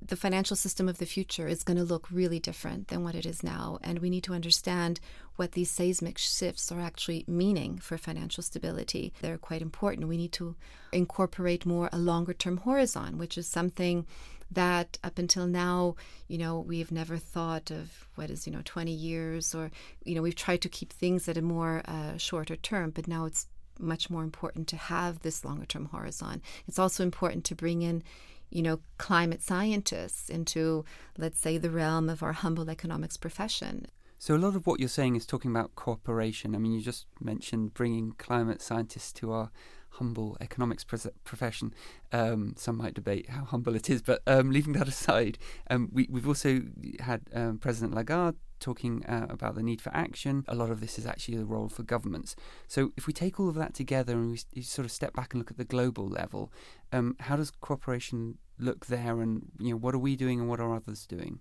the 0.00 0.16
financial 0.16 0.56
system 0.56 0.88
of 0.88 0.98
the 0.98 1.06
future 1.06 1.48
is 1.48 1.64
going 1.64 1.76
to 1.76 1.84
look 1.84 2.10
really 2.10 2.38
different 2.38 2.88
than 2.88 3.02
what 3.02 3.14
it 3.14 3.26
is 3.26 3.42
now, 3.42 3.78
and 3.82 3.98
we 3.98 4.08
need 4.08 4.24
to 4.24 4.32
understand 4.32 5.00
what 5.36 5.52
these 5.52 5.70
seismic 5.70 6.18
shifts 6.18 6.70
are 6.70 6.80
actually 6.80 7.24
meaning 7.26 7.78
for 7.78 7.98
financial 7.98 8.42
stability. 8.42 9.12
They're 9.20 9.38
quite 9.38 9.62
important. 9.62 10.08
We 10.08 10.16
need 10.16 10.32
to 10.32 10.54
incorporate 10.92 11.66
more 11.66 11.88
a 11.92 11.98
longer 11.98 12.32
term 12.32 12.58
horizon, 12.58 13.18
which 13.18 13.36
is 13.36 13.46
something 13.46 14.06
that 14.50 14.98
up 15.04 15.18
until 15.18 15.46
now, 15.46 15.94
you 16.28 16.38
know, 16.38 16.58
we've 16.60 16.90
never 16.90 17.16
thought 17.16 17.70
of 17.70 18.08
what 18.14 18.30
is, 18.30 18.46
you 18.46 18.52
know, 18.52 18.62
20 18.64 18.90
years 18.90 19.54
or, 19.54 19.70
you 20.04 20.14
know, 20.14 20.22
we've 20.22 20.34
tried 20.34 20.62
to 20.62 20.68
keep 20.68 20.92
things 20.92 21.28
at 21.28 21.36
a 21.36 21.42
more 21.42 21.82
uh, 21.86 22.16
shorter 22.16 22.56
term, 22.56 22.90
but 22.90 23.06
now 23.06 23.24
it's 23.24 23.46
much 23.78 24.10
more 24.10 24.22
important 24.22 24.68
to 24.68 24.76
have 24.76 25.20
this 25.20 25.44
longer 25.44 25.66
term 25.66 25.86
horizon. 25.86 26.42
It's 26.66 26.78
also 26.78 27.02
important 27.02 27.44
to 27.46 27.54
bring 27.54 27.82
in, 27.82 28.02
you 28.50 28.62
know, 28.62 28.80
climate 28.98 29.42
scientists 29.42 30.28
into, 30.28 30.84
let's 31.16 31.40
say, 31.40 31.56
the 31.56 31.70
realm 31.70 32.08
of 32.08 32.22
our 32.22 32.32
humble 32.32 32.68
economics 32.68 33.16
profession. 33.16 33.86
So 34.18 34.34
a 34.34 34.36
lot 34.36 34.54
of 34.54 34.66
what 34.66 34.80
you're 34.80 34.88
saying 34.90 35.16
is 35.16 35.24
talking 35.24 35.50
about 35.50 35.74
cooperation. 35.76 36.54
I 36.54 36.58
mean, 36.58 36.72
you 36.72 36.82
just 36.82 37.06
mentioned 37.20 37.72
bringing 37.72 38.12
climate 38.18 38.60
scientists 38.60 39.12
to 39.14 39.32
our 39.32 39.50
humble 39.90 40.36
economics 40.40 40.84
pres 40.84 41.06
profession. 41.24 41.74
Um, 42.12 42.54
some 42.56 42.76
might 42.76 42.94
debate 42.94 43.28
how 43.30 43.44
humble 43.44 43.74
it 43.74 43.90
is, 43.90 44.02
but 44.02 44.22
um, 44.26 44.50
leaving 44.50 44.72
that 44.74 44.88
aside, 44.94 45.38
um, 45.68 45.88
we, 45.92 46.08
have 46.12 46.28
also 46.28 46.62
had 47.00 47.22
um, 47.34 47.58
President 47.58 47.94
Lagarde 47.94 48.38
talking 48.60 49.04
uh, 49.06 49.26
about 49.28 49.54
the 49.54 49.62
need 49.62 49.80
for 49.80 49.94
action. 49.94 50.44
A 50.46 50.54
lot 50.54 50.70
of 50.70 50.80
this 50.80 50.98
is 50.98 51.06
actually 51.06 51.38
the 51.38 51.46
role 51.46 51.68
for 51.68 51.82
governments. 51.82 52.36
So 52.68 52.92
if 52.96 53.06
we 53.06 53.12
take 53.12 53.40
all 53.40 53.48
of 53.48 53.54
that 53.56 53.74
together 53.74 54.12
and 54.12 54.38
we 54.54 54.62
sort 54.62 54.84
of 54.84 54.92
step 54.92 55.14
back 55.14 55.32
and 55.32 55.40
look 55.40 55.50
at 55.50 55.56
the 55.56 55.64
global 55.64 56.06
level, 56.06 56.52
um, 56.92 57.16
how 57.20 57.36
does 57.36 57.50
cooperation 57.50 58.38
look 58.58 58.86
there, 58.86 59.20
and 59.20 59.50
you 59.58 59.70
know 59.70 59.76
what 59.76 59.94
are 59.94 59.98
we 59.98 60.16
doing 60.16 60.38
and 60.38 60.48
what 60.48 60.60
are 60.60 60.74
others 60.74 61.06
doing? 61.06 61.40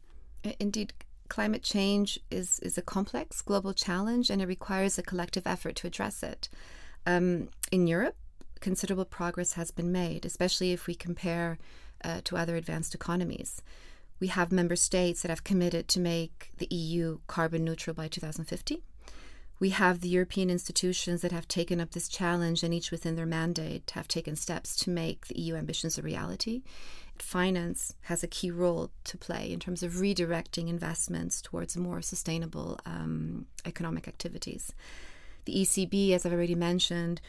Indeed, 0.60 0.94
climate 1.27 1.63
change 1.63 2.20
is, 2.32 2.60
is 2.60 2.77
a 2.77 2.82
complex 2.82 3.41
global 3.41 3.74
challenge 3.74 4.29
and 4.29 4.41
it 4.41 4.48
requires 4.48 4.98
a 4.98 5.03
collective 5.03 5.46
effort 5.46 5.75
to 5.75 5.88
address 5.88 6.24
it. 6.24 6.50
Um, 7.06 7.50
in 7.72 7.88
Europe, 7.88 8.15
considerable 8.60 9.06
progress 9.06 9.54
has 9.54 9.72
been 9.72 9.92
made, 9.92 10.25
especially 10.25 10.72
if 10.72 10.88
we 10.88 10.96
compare 10.96 11.58
uh, 12.04 12.22
to 12.24 12.38
other 12.38 12.56
advanced 12.56 12.96
economies. 12.96 13.62
We 14.20 14.28
have 14.28 14.51
member 14.51 14.75
states 14.75 15.22
that 15.22 15.30
have 15.30 15.44
committed 15.44 15.88
to 15.89 16.00
make 16.00 16.51
the 16.58 16.68
EU 16.74 17.20
carbon 17.28 17.63
neutral 17.63 17.94
by 17.94 18.08
2050. 18.08 18.84
We 19.60 19.72
have 19.72 20.00
the 20.00 20.10
European 20.10 20.50
institutions 20.50 21.22
that 21.22 21.34
have 21.34 21.48
taken 21.48 21.82
up 21.82 21.92
this 21.92 22.08
challenge 22.08 22.63
and 22.63 22.74
each 22.74 22.92
within 22.92 23.16
their 23.16 23.25
mandate 23.25 23.92
have 23.92 24.08
taken 24.08 24.36
steps 24.38 24.75
to 24.78 24.89
make 24.89 25.28
the 25.28 25.39
EU 25.39 25.56
ambitions 25.56 25.98
a 25.98 26.01
reality. 26.01 26.62
Finance 27.18 27.96
has 28.04 28.24
a 28.24 28.28
key 28.28 28.50
role 28.50 28.89
to 29.04 29.18
play 29.18 29.51
in 29.51 29.60
terms 29.60 29.84
of 29.84 29.94
redirecting 29.94 30.70
investments 30.70 31.42
towards 31.42 31.75
more 31.75 32.01
sustainable 32.01 32.80
um, 32.86 33.46
economic 33.66 34.08
activities. 34.08 34.74
The 35.44 35.56
ECB, 35.56 36.12
as 36.12 36.25
I've 36.25 36.34
already 36.34 36.56
mentioned, 36.56 37.20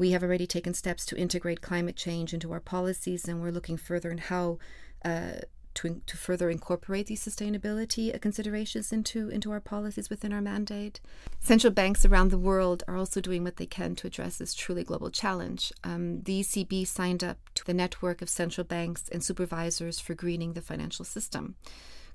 we 0.00 0.12
have 0.12 0.22
already 0.22 0.46
taken 0.46 0.72
steps 0.72 1.04
to 1.04 1.16
integrate 1.18 1.60
climate 1.60 1.94
change 1.94 2.32
into 2.32 2.50
our 2.52 2.58
policies, 2.58 3.28
and 3.28 3.42
we're 3.42 3.50
looking 3.50 3.76
further 3.76 4.10
in 4.10 4.16
how 4.16 4.56
uh, 5.04 5.32
to, 5.74 6.00
to 6.06 6.16
further 6.16 6.48
incorporate 6.48 7.06
these 7.06 7.22
sustainability 7.22 8.18
considerations 8.18 8.94
into, 8.94 9.28
into 9.28 9.52
our 9.52 9.60
policies 9.60 10.08
within 10.08 10.32
our 10.32 10.40
mandate. 10.40 11.00
Central 11.38 11.70
banks 11.70 12.06
around 12.06 12.30
the 12.30 12.38
world 12.38 12.82
are 12.88 12.96
also 12.96 13.20
doing 13.20 13.44
what 13.44 13.58
they 13.58 13.66
can 13.66 13.94
to 13.94 14.06
address 14.06 14.38
this 14.38 14.54
truly 14.54 14.84
global 14.84 15.10
challenge. 15.10 15.70
Um, 15.84 16.22
the 16.22 16.40
ECB 16.40 16.86
signed 16.86 17.22
up 17.22 17.36
to 17.56 17.64
the 17.66 17.74
network 17.74 18.22
of 18.22 18.30
central 18.30 18.64
banks 18.64 19.06
and 19.10 19.22
supervisors 19.22 20.00
for 20.00 20.14
greening 20.14 20.54
the 20.54 20.62
financial 20.62 21.04
system. 21.04 21.56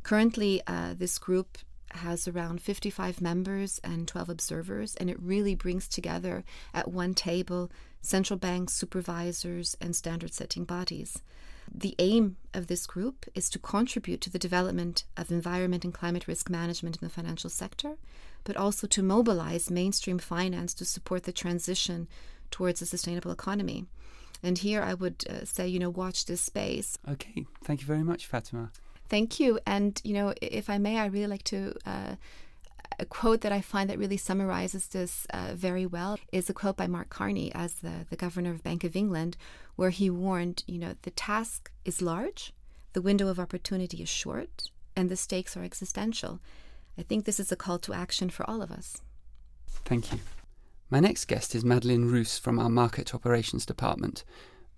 Currently, 0.01 0.63
uh, 0.65 0.95
this 0.97 1.19
group 1.19 1.59
has 1.91 2.27
around 2.27 2.61
55 2.61 3.21
members 3.21 3.79
and 3.83 4.07
12 4.07 4.29
observers, 4.29 4.95
and 4.95 5.09
it 5.09 5.21
really 5.21 5.55
brings 5.55 5.87
together 5.87 6.43
at 6.73 6.89
one 6.89 7.13
table 7.13 7.71
central 8.01 8.37
banks, 8.37 8.73
supervisors, 8.73 9.75
and 9.81 9.95
standard 9.95 10.33
setting 10.33 10.63
bodies. 10.63 11.21
The 11.73 11.95
aim 11.97 12.37
of 12.53 12.67
this 12.67 12.85
group 12.85 13.25
is 13.33 13.49
to 13.49 13.59
contribute 13.59 14.21
to 14.21 14.29
the 14.29 14.39
development 14.39 15.03
of 15.17 15.31
environment 15.31 15.83
and 15.83 15.93
climate 15.93 16.27
risk 16.27 16.49
management 16.49 16.97
in 17.01 17.05
the 17.05 17.13
financial 17.13 17.49
sector, 17.49 17.97
but 18.43 18.55
also 18.55 18.85
to 18.87 19.01
mobilize 19.01 19.71
mainstream 19.71 20.19
finance 20.19 20.73
to 20.75 20.85
support 20.85 21.23
the 21.23 21.31
transition 21.31 22.07
towards 22.51 22.81
a 22.81 22.85
sustainable 22.85 23.31
economy. 23.31 23.85
And 24.43 24.59
here 24.59 24.83
I 24.83 24.93
would 24.93 25.25
uh, 25.27 25.45
say, 25.45 25.67
you 25.67 25.79
know, 25.79 25.89
watch 25.89 26.25
this 26.25 26.41
space. 26.41 26.99
Okay, 27.09 27.45
thank 27.63 27.81
you 27.81 27.87
very 27.87 28.03
much, 28.03 28.27
Fatima. 28.27 28.69
Thank 29.15 29.39
you. 29.39 29.59
And, 29.65 30.01
you 30.03 30.13
know, 30.13 30.33
if 30.41 30.69
I 30.69 30.77
may, 30.77 30.99
I 30.99 31.05
really 31.05 31.27
like 31.27 31.43
to. 31.45 31.73
Uh, 31.85 32.15
a 32.99 33.05
quote 33.05 33.39
that 33.41 33.53
I 33.53 33.61
find 33.61 33.89
that 33.89 33.97
really 33.97 34.17
summarizes 34.17 34.87
this 34.87 35.25
uh, 35.29 35.53
very 35.53 35.85
well 35.85 36.19
is 36.33 36.49
a 36.49 36.53
quote 36.53 36.75
by 36.75 36.87
Mark 36.87 37.07
Carney 37.09 37.49
as 37.55 37.75
the, 37.75 38.05
the 38.09 38.17
governor 38.17 38.51
of 38.51 38.61
Bank 38.61 38.83
of 38.83 38.93
England, 38.93 39.37
where 39.77 39.89
he 39.89 40.09
warned, 40.09 40.65
you 40.67 40.77
know, 40.77 40.95
the 41.03 41.11
task 41.11 41.71
is 41.85 42.01
large, 42.01 42.51
the 42.91 43.01
window 43.01 43.29
of 43.29 43.39
opportunity 43.39 44.03
is 44.03 44.09
short, 44.09 44.69
and 44.97 45.09
the 45.09 45.15
stakes 45.15 45.55
are 45.55 45.63
existential. 45.63 46.41
I 46.97 47.03
think 47.03 47.23
this 47.23 47.39
is 47.39 47.53
a 47.53 47.55
call 47.55 47.79
to 47.79 47.93
action 47.93 48.29
for 48.29 48.49
all 48.49 48.61
of 48.61 48.69
us. 48.69 49.01
Thank 49.85 50.11
you. 50.11 50.19
My 50.89 50.99
next 50.99 51.25
guest 51.25 51.55
is 51.55 51.63
Madelaine 51.63 52.11
Roos 52.11 52.37
from 52.37 52.59
our 52.59 52.69
Market 52.69 53.15
Operations 53.15 53.65
Department. 53.65 54.25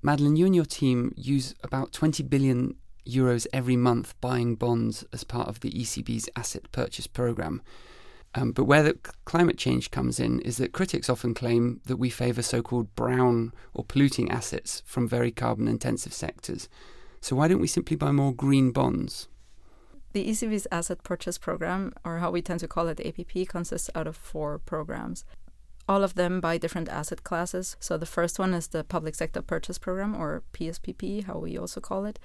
Madelaine, 0.04 0.38
you 0.38 0.46
and 0.46 0.56
your 0.56 0.66
team 0.66 1.12
use 1.18 1.56
about 1.64 1.92
20 1.92 2.22
billion 2.22 2.76
euros 3.10 3.48
every 3.54 3.76
month 3.76 4.20
buying 4.22 4.56
bonds 4.56 5.06
as 5.12 5.24
part 5.24 5.48
of 5.48 5.60
the 5.62 5.72
ECB's 5.72 6.30
asset 6.36 6.72
purchase 6.72 7.08
programme. 7.08 7.62
Um, 8.36 8.52
but 8.52 8.66
where 8.66 8.84
the 8.84 8.98
climate 9.26 9.58
change 9.58 9.90
comes 9.90 10.20
in 10.20 10.42
is 10.42 10.58
that 10.58 10.72
critics 10.72 11.10
often 11.10 11.34
claim 11.34 11.82
that 11.86 11.98
we 11.98 12.10
favour 12.10 12.42
so 12.42 12.62
called 12.62 12.94
brown 12.96 13.54
or 13.74 13.84
polluting 13.84 14.30
assets 14.30 14.84
from 14.86 15.08
very 15.08 15.32
carbon 15.32 15.68
intensive 15.68 16.14
sectors. 16.14 16.70
So 17.22 17.36
why 17.36 17.48
don't 17.48 17.62
we 17.62 17.68
simply 17.68 17.96
buy 17.96 18.12
more 18.12 18.34
green 18.34 18.72
bonds? 18.72 19.28
The 20.14 20.28
ECB's 20.30 20.68
asset 20.72 21.04
purchase 21.04 21.38
program, 21.38 21.94
or 22.04 22.20
how 22.20 22.32
we 22.32 22.42
tend 22.42 22.60
to 22.62 22.68
call 22.68 22.88
it 22.88 23.02
APP, 23.06 23.48
consists 23.48 23.90
out 23.96 24.08
of 24.08 24.16
four 24.16 24.60
programs. 24.60 25.26
All 25.90 26.04
of 26.04 26.16
them 26.16 26.42
buy 26.42 26.58
different 26.58 26.90
asset 26.90 27.24
classes. 27.24 27.78
So 27.80 27.98
the 27.98 28.06
first 28.06 28.40
one 28.40 28.54
is 28.54 28.68
the 28.68 28.84
Public 28.84 29.16
Sector 29.16 29.42
Purchase 29.44 29.78
Program, 29.78 30.16
or 30.16 30.44
PSPP, 30.54 31.26
how 31.26 31.40
we 31.40 31.58
also 31.58 31.80
call 31.80 32.06
it. 32.06 32.20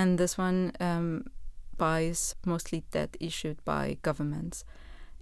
And 0.00 0.18
this 0.18 0.38
one 0.38 0.72
um, 0.80 1.24
buys 1.76 2.34
mostly 2.46 2.84
debt 2.90 3.16
issued 3.20 3.58
by 3.64 3.98
governments 4.02 4.64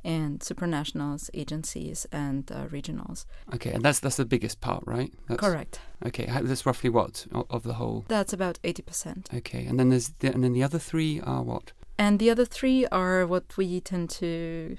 and 0.05 0.39
supranationals, 0.39 1.31
agencies, 1.35 2.07
and 2.13 2.51
uh, 2.53 2.67
regionals. 2.77 3.27
Okay, 3.55 3.73
and 3.73 3.83
that's 3.85 3.99
that's 3.99 4.17
the 4.17 4.25
biggest 4.25 4.61
part, 4.61 4.85
right? 4.87 5.13
That's, 5.29 5.41
Correct. 5.41 5.81
Okay, 6.07 6.27
that's 6.43 6.65
roughly 6.65 6.91
what 6.91 7.27
of 7.51 7.63
the 7.65 7.75
whole. 7.75 8.05
That's 8.07 8.33
about 8.33 8.61
eighty 8.63 8.83
percent. 8.83 9.29
Okay, 9.35 9.67
and 9.67 9.79
then 9.79 9.89
there's 9.89 10.11
the, 10.21 10.29
and 10.35 10.45
then 10.45 10.53
the 10.53 10.63
other 10.63 10.79
three 10.79 11.21
are 11.21 11.43
what? 11.43 11.73
And 11.99 12.21
the 12.21 12.31
other 12.31 12.47
three 12.47 12.87
are 12.93 13.27
what 13.27 13.57
we 13.57 13.81
tend 13.81 14.11
to 14.11 14.77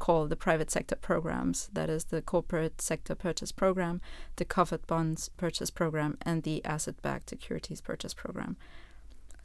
call 0.00 0.26
the 0.26 0.36
private 0.36 0.70
sector 0.72 0.96
programs. 0.96 1.70
That 1.72 1.88
is 1.88 2.06
the 2.06 2.20
corporate 2.20 2.82
sector 2.82 3.14
purchase 3.14 3.52
program, 3.52 4.00
the 4.36 4.44
covered 4.44 4.84
bonds 4.86 5.30
purchase 5.36 5.70
program, 5.70 6.18
and 6.22 6.42
the 6.42 6.64
asset-backed 6.64 7.30
securities 7.30 7.80
purchase 7.80 8.14
program. 8.14 8.56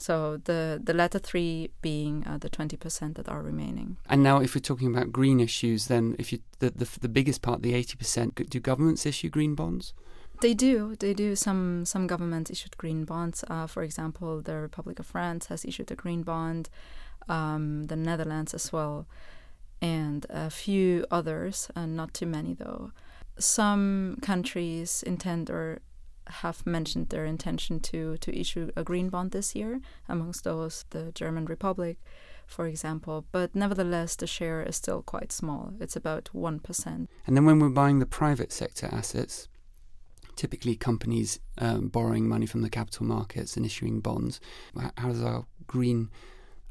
So 0.01 0.41
the 0.45 0.81
the 0.83 0.93
latter 0.93 1.19
three 1.19 1.69
being 1.81 2.25
uh, 2.25 2.39
the 2.39 2.49
twenty 2.49 2.75
percent 2.75 3.15
that 3.17 3.29
are 3.29 3.43
remaining. 3.43 3.97
And 4.09 4.23
now, 4.23 4.41
if 4.41 4.55
we're 4.55 4.61
talking 4.61 4.87
about 4.95 5.11
green 5.11 5.39
issues, 5.39 5.85
then 5.85 6.15
if 6.17 6.33
you 6.33 6.39
the 6.57 6.71
the, 6.71 6.87
the 7.01 7.09
biggest 7.09 7.43
part, 7.43 7.61
the 7.61 7.75
eighty 7.75 7.95
percent, 7.95 8.35
do 8.49 8.59
governments 8.59 9.05
issue 9.05 9.29
green 9.29 9.53
bonds? 9.53 9.93
They 10.41 10.55
do. 10.55 10.95
They 10.95 11.13
do. 11.13 11.35
Some 11.35 11.85
some 11.85 12.07
governments 12.07 12.49
issued 12.49 12.77
green 12.77 13.05
bonds. 13.05 13.43
Uh, 13.47 13.67
for 13.67 13.83
example, 13.83 14.41
the 14.41 14.55
Republic 14.55 14.97
of 14.99 15.05
France 15.05 15.45
has 15.49 15.65
issued 15.65 15.91
a 15.91 15.95
green 15.95 16.23
bond. 16.23 16.69
Um, 17.29 17.83
the 17.85 17.95
Netherlands 17.95 18.55
as 18.55 18.73
well, 18.73 19.05
and 19.81 20.25
a 20.31 20.49
few 20.49 21.05
others, 21.11 21.69
uh, 21.75 21.85
not 21.85 22.15
too 22.15 22.25
many 22.25 22.55
though. 22.55 22.91
Some 23.37 24.17
countries 24.21 25.03
intend 25.05 25.49
or 25.51 25.81
have 26.27 26.65
mentioned 26.65 27.09
their 27.09 27.25
intention 27.25 27.79
to, 27.79 28.17
to 28.17 28.39
issue 28.39 28.71
a 28.75 28.83
green 28.83 29.09
bond 29.09 29.31
this 29.31 29.55
year, 29.55 29.81
amongst 30.07 30.43
those 30.43 30.85
the 30.91 31.11
German 31.13 31.45
Republic, 31.45 31.97
for 32.47 32.67
example. 32.67 33.25
But 33.31 33.55
nevertheless, 33.55 34.15
the 34.15 34.27
share 34.27 34.61
is 34.61 34.75
still 34.75 35.01
quite 35.01 35.31
small. 35.31 35.73
It's 35.79 35.95
about 35.95 36.29
1%. 36.33 37.07
And 37.27 37.37
then 37.37 37.45
when 37.45 37.59
we're 37.59 37.69
buying 37.69 37.99
the 37.99 38.05
private 38.05 38.51
sector 38.51 38.89
assets, 38.91 39.47
typically 40.35 40.75
companies 40.75 41.39
um, 41.57 41.87
borrowing 41.87 42.27
money 42.27 42.45
from 42.45 42.61
the 42.61 42.69
capital 42.69 43.05
markets 43.05 43.57
and 43.57 43.65
issuing 43.65 43.99
bonds, 43.99 44.39
how 44.97 45.09
does 45.09 45.21
our 45.21 45.45
green 45.67 46.09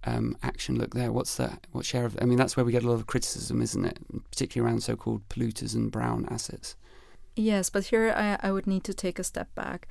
um, 0.05 0.37
action 0.43 0.79
look 0.79 0.95
there? 0.95 1.13
What's 1.13 1.37
that? 1.37 1.67
What 1.73 1.85
share 1.85 2.05
of? 2.05 2.17
I 2.21 2.25
mean, 2.25 2.39
that's 2.39 2.57
where 2.57 2.65
we 2.65 2.73
get 2.73 2.85
a 2.85 2.89
lot 2.89 2.95
of 2.95 3.07
criticism, 3.07 3.61
isn't 3.61 3.85
it? 3.85 3.99
Particularly 4.31 4.71
around 4.71 4.83
so-called 4.83 5.29
polluters 5.29 5.75
and 5.75 5.91
brown 5.91 6.27
assets. 6.31 6.77
Yes, 7.37 7.71
but 7.71 7.87
here 7.87 8.13
I, 8.17 8.39
I 8.49 8.53
would 8.53 8.67
need 8.67 8.85
to 8.85 8.95
take 8.95 9.19
a 9.19 9.25
step 9.25 9.55
back 9.55 9.87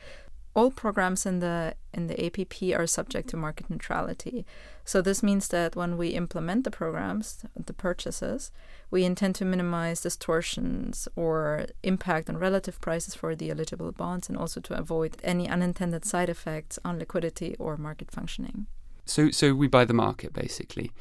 all 0.56 0.72
programs 0.72 1.26
in 1.26 1.40
the 1.40 1.76
in 1.94 2.08
the 2.08 2.26
APP 2.26 2.78
are 2.78 2.88
subject 2.88 3.30
to 3.30 3.38
market 3.38 3.70
neutrality. 3.70 4.46
So 4.84 5.02
this 5.02 5.24
means 5.24 5.48
that 5.50 5.76
when 5.76 5.98
we 5.98 6.10
implement 6.10 6.64
the 6.64 6.72
programs, 6.72 7.46
the 7.56 7.74
purchases, 7.74 8.52
we 8.92 9.04
intend 9.04 9.36
to 9.36 9.46
minimize 9.46 10.02
distortions 10.02 11.08
or 11.16 11.66
impact 11.84 12.30
on 12.30 12.38
relative 12.38 12.82
prices 12.82 13.16
for 13.16 13.36
the 13.36 13.52
eligible 13.52 13.92
bonds 13.92 14.30
and 14.30 14.38
also 14.38 14.60
to 14.62 14.78
avoid 14.78 15.18
any 15.24 15.48
unintended 15.48 16.06
side 16.06 16.30
effects 16.30 16.80
on 16.84 17.00
liquidity 17.00 17.56
or 17.60 17.78
market 17.78 18.12
functioning. 18.12 18.68
So 19.06 19.32
so 19.32 19.54
we 19.54 19.68
buy 19.68 19.86
the 19.86 19.94
market 19.94 20.34
basically. 20.34 20.92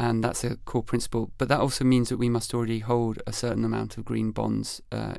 And 0.00 0.22
that's 0.22 0.44
a 0.44 0.56
core 0.64 0.84
principle. 0.84 1.32
But 1.38 1.48
that 1.48 1.58
also 1.58 1.84
means 1.84 2.08
that 2.08 2.18
we 2.18 2.28
must 2.28 2.54
already 2.54 2.78
hold 2.78 3.20
a 3.26 3.32
certain 3.32 3.64
amount 3.64 3.98
of 3.98 4.04
green 4.04 4.30
bonds 4.30 4.80
uh, 4.92 5.14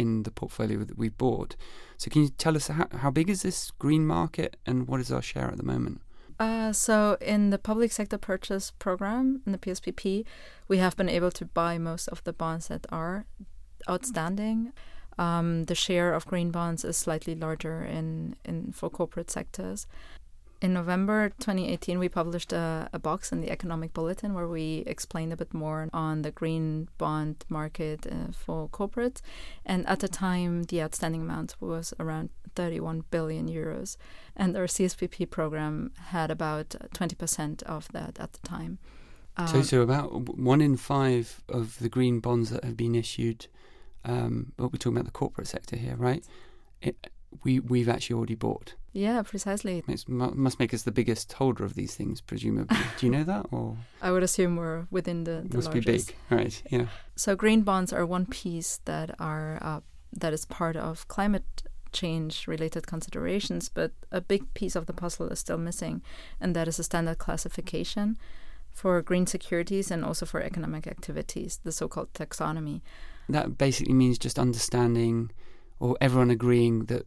in 0.00 0.22
the 0.22 0.30
portfolio 0.30 0.78
that 0.84 0.98
we've 0.98 1.16
bought. 1.16 1.56
So 1.98 2.10
can 2.10 2.22
you 2.22 2.30
tell 2.30 2.56
us 2.56 2.68
how, 2.68 2.88
how 3.02 3.10
big 3.10 3.28
is 3.28 3.42
this 3.42 3.70
green 3.72 4.06
market 4.06 4.56
and 4.64 4.88
what 4.88 5.00
is 5.00 5.12
our 5.12 5.22
share 5.22 5.48
at 5.48 5.58
the 5.58 5.62
moment? 5.74 6.00
Uh, 6.38 6.72
so 6.72 7.18
in 7.20 7.50
the 7.50 7.58
public 7.58 7.92
sector 7.92 8.16
purchase 8.16 8.72
program 8.78 9.42
in 9.44 9.52
the 9.52 9.58
PSPP, 9.58 10.24
we 10.68 10.78
have 10.78 10.96
been 10.96 11.10
able 11.10 11.30
to 11.32 11.44
buy 11.44 11.76
most 11.76 12.08
of 12.08 12.24
the 12.24 12.32
bonds 12.32 12.68
that 12.68 12.86
are 12.90 13.26
outstanding. 13.88 14.72
Um, 15.18 15.64
the 15.64 15.74
share 15.74 16.14
of 16.14 16.24
green 16.24 16.50
bonds 16.50 16.82
is 16.82 16.96
slightly 16.96 17.34
larger 17.34 17.82
in, 17.82 18.36
in 18.46 18.72
for 18.72 18.88
corporate 18.88 19.30
sectors 19.30 19.86
in 20.60 20.74
November 20.74 21.30
2018, 21.40 21.98
we 21.98 22.08
published 22.08 22.52
a, 22.52 22.88
a, 22.92 22.98
box 22.98 23.32
in 23.32 23.40
the 23.40 23.50
Economic 23.50 23.94
Bulletin 23.94 24.34
where 24.34 24.46
we 24.46 24.84
explained 24.86 25.32
a 25.32 25.36
bit 25.36 25.54
more 25.54 25.88
on 25.92 26.22
the 26.22 26.30
green 26.30 26.88
bond 26.98 27.44
market 27.48 28.06
uh, 28.06 28.32
for 28.32 28.68
corporates. 28.68 29.22
And 29.64 29.86
at 29.86 30.00
the 30.00 30.08
time, 30.08 30.64
the 30.64 30.82
outstanding 30.82 31.22
amount 31.22 31.56
was 31.60 31.94
around 31.98 32.28
31 32.56 33.04
billion 33.10 33.48
euros. 33.48 33.96
And 34.36 34.54
our 34.54 34.66
CSPP 34.66 35.30
program 35.30 35.92
had 36.08 36.30
about 36.30 36.70
20% 36.94 37.62
of 37.62 37.88
that 37.92 38.20
at 38.20 38.34
the 38.34 38.46
time. 38.46 38.78
Um, 39.38 39.46
so, 39.46 39.62
so 39.62 39.80
about 39.80 40.36
one 40.36 40.60
in 40.60 40.76
five 40.76 41.42
of 41.48 41.78
the 41.78 41.88
green 41.88 42.20
bonds 42.20 42.50
that 42.50 42.64
have 42.64 42.76
been 42.76 42.94
issued, 42.94 43.46
um, 44.04 44.52
but 44.58 44.72
we're 44.72 44.78
talking 44.78 44.96
about 44.96 45.06
the 45.06 45.10
corporate 45.12 45.46
sector 45.46 45.76
here, 45.76 45.96
right? 45.96 46.22
It, 46.82 47.08
we, 47.44 47.60
we've 47.60 47.88
actually 47.88 48.16
already 48.16 48.34
bought. 48.34 48.74
Yeah, 48.92 49.22
precisely. 49.22 49.84
It 49.86 50.08
must 50.08 50.58
make 50.58 50.74
us 50.74 50.82
the 50.82 50.90
biggest 50.90 51.32
holder 51.34 51.64
of 51.64 51.74
these 51.74 51.94
things, 51.94 52.20
presumably. 52.20 52.76
Do 52.98 53.06
you 53.06 53.12
know 53.12 53.24
that, 53.24 53.46
or 53.52 53.76
I 54.02 54.10
would 54.10 54.22
assume 54.22 54.56
we're 54.56 54.86
within 54.90 55.24
the, 55.24 55.44
the 55.48 55.56
must 55.56 55.68
largest. 55.68 55.86
be 55.86 55.92
big, 55.92 56.14
right? 56.28 56.62
Yeah. 56.70 56.86
So 57.14 57.36
green 57.36 57.62
bonds 57.62 57.92
are 57.92 58.04
one 58.04 58.26
piece 58.26 58.80
that 58.86 59.14
are 59.20 59.58
uh, 59.62 59.80
that 60.12 60.32
is 60.32 60.44
part 60.44 60.76
of 60.76 61.06
climate 61.06 61.62
change 61.92 62.46
related 62.48 62.86
considerations, 62.86 63.68
but 63.68 63.92
a 64.10 64.20
big 64.20 64.52
piece 64.54 64.74
of 64.74 64.86
the 64.86 64.92
puzzle 64.92 65.28
is 65.28 65.38
still 65.38 65.58
missing, 65.58 66.02
and 66.40 66.56
that 66.56 66.66
is 66.66 66.78
a 66.78 66.84
standard 66.84 67.18
classification 67.18 68.18
for 68.70 69.02
green 69.02 69.26
securities 69.26 69.90
and 69.90 70.04
also 70.04 70.24
for 70.24 70.40
economic 70.40 70.86
activities, 70.86 71.60
the 71.64 71.72
so-called 71.72 72.12
taxonomy. 72.12 72.80
That 73.28 73.58
basically 73.58 73.94
means 73.94 74.18
just 74.18 74.38
understanding, 74.38 75.30
or 75.78 75.96
everyone 76.00 76.30
agreeing 76.30 76.86
that 76.86 77.06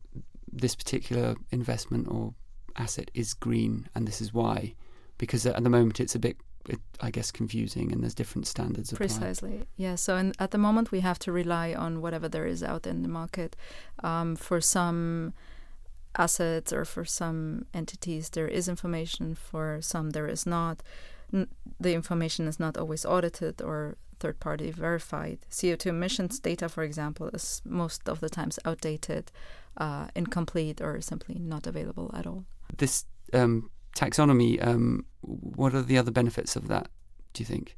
this 0.55 0.75
particular 0.75 1.35
investment 1.51 2.07
or 2.07 2.33
asset 2.75 3.09
is 3.13 3.33
green 3.33 3.87
and 3.93 4.07
this 4.07 4.21
is 4.21 4.33
why 4.33 4.73
because 5.17 5.45
at 5.45 5.63
the 5.63 5.69
moment 5.69 5.99
it's 5.99 6.15
a 6.15 6.19
bit 6.19 6.37
it, 6.67 6.79
I 7.01 7.11
guess 7.11 7.31
confusing 7.31 7.91
and 7.91 8.01
there's 8.01 8.13
different 8.13 8.47
standards 8.47 8.91
applied. 8.91 9.09
Precisely, 9.09 9.63
yeah. 9.75 9.95
So 9.95 10.15
in, 10.15 10.33
at 10.39 10.51
the 10.51 10.57
moment 10.57 10.91
we 10.91 11.01
have 11.01 11.19
to 11.19 11.31
rely 11.31 11.73
on 11.73 12.01
whatever 12.01 12.29
there 12.29 12.45
is 12.45 12.63
out 12.63 12.87
in 12.87 13.01
the 13.01 13.09
market. 13.09 13.55
Um, 14.03 14.35
for 14.35 14.61
some 14.61 15.33
assets 16.17 16.71
or 16.71 16.85
for 16.85 17.05
some 17.05 17.65
entities, 17.73 18.29
there 18.29 18.47
is 18.47 18.67
information. 18.67 19.35
For 19.35 19.79
some, 19.81 20.11
there 20.11 20.27
is 20.27 20.45
not. 20.45 20.83
N- 21.33 21.49
the 21.79 21.93
information 21.93 22.47
is 22.47 22.59
not 22.59 22.77
always 22.77 23.05
audited 23.05 23.61
or 23.61 23.97
third 24.23 24.39
party 24.39 24.71
verified. 24.71 25.39
CO2 25.51 25.87
emissions 25.87 26.39
data, 26.39 26.69
for 26.69 26.83
example, 26.83 27.27
is 27.33 27.61
most 27.65 28.07
of 28.07 28.21
the 28.21 28.29
times 28.29 28.57
outdated, 28.63 29.31
uh, 29.75 30.07
incomplete, 30.15 30.79
or 30.81 31.01
simply 31.01 31.35
not 31.53 31.67
available 31.67 32.09
at 32.13 32.25
all. 32.25 32.45
This 32.77 33.05
um, 33.33 33.69
taxonomy, 33.97 34.65
um, 34.65 35.05
what 35.21 35.75
are 35.75 35.81
the 35.81 35.97
other 35.97 36.11
benefits 36.11 36.55
of 36.55 36.69
that, 36.69 36.87
do 37.33 37.41
you 37.41 37.45
think? 37.45 37.75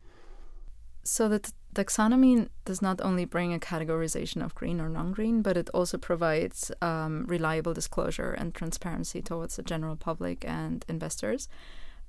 So 1.04 1.28
the 1.28 1.40
t- 1.40 1.52
taxonomy 1.74 2.48
does 2.64 2.82
not 2.82 3.02
only 3.02 3.26
bring 3.26 3.52
a 3.52 3.60
categorization 3.60 4.46
of 4.46 4.54
green 4.54 4.80
or 4.80 4.90
non-green, 4.90 5.42
but 5.42 5.58
it 5.58 5.70
also 5.74 5.98
provides 5.98 6.72
um, 6.82 7.26
reliable 7.28 7.74
disclosure 7.74 8.32
and 8.40 8.54
transparency 8.54 9.22
towards 9.22 9.56
the 9.56 9.64
general 9.64 9.96
public 9.96 10.46
and 10.46 10.86
investors 10.88 11.48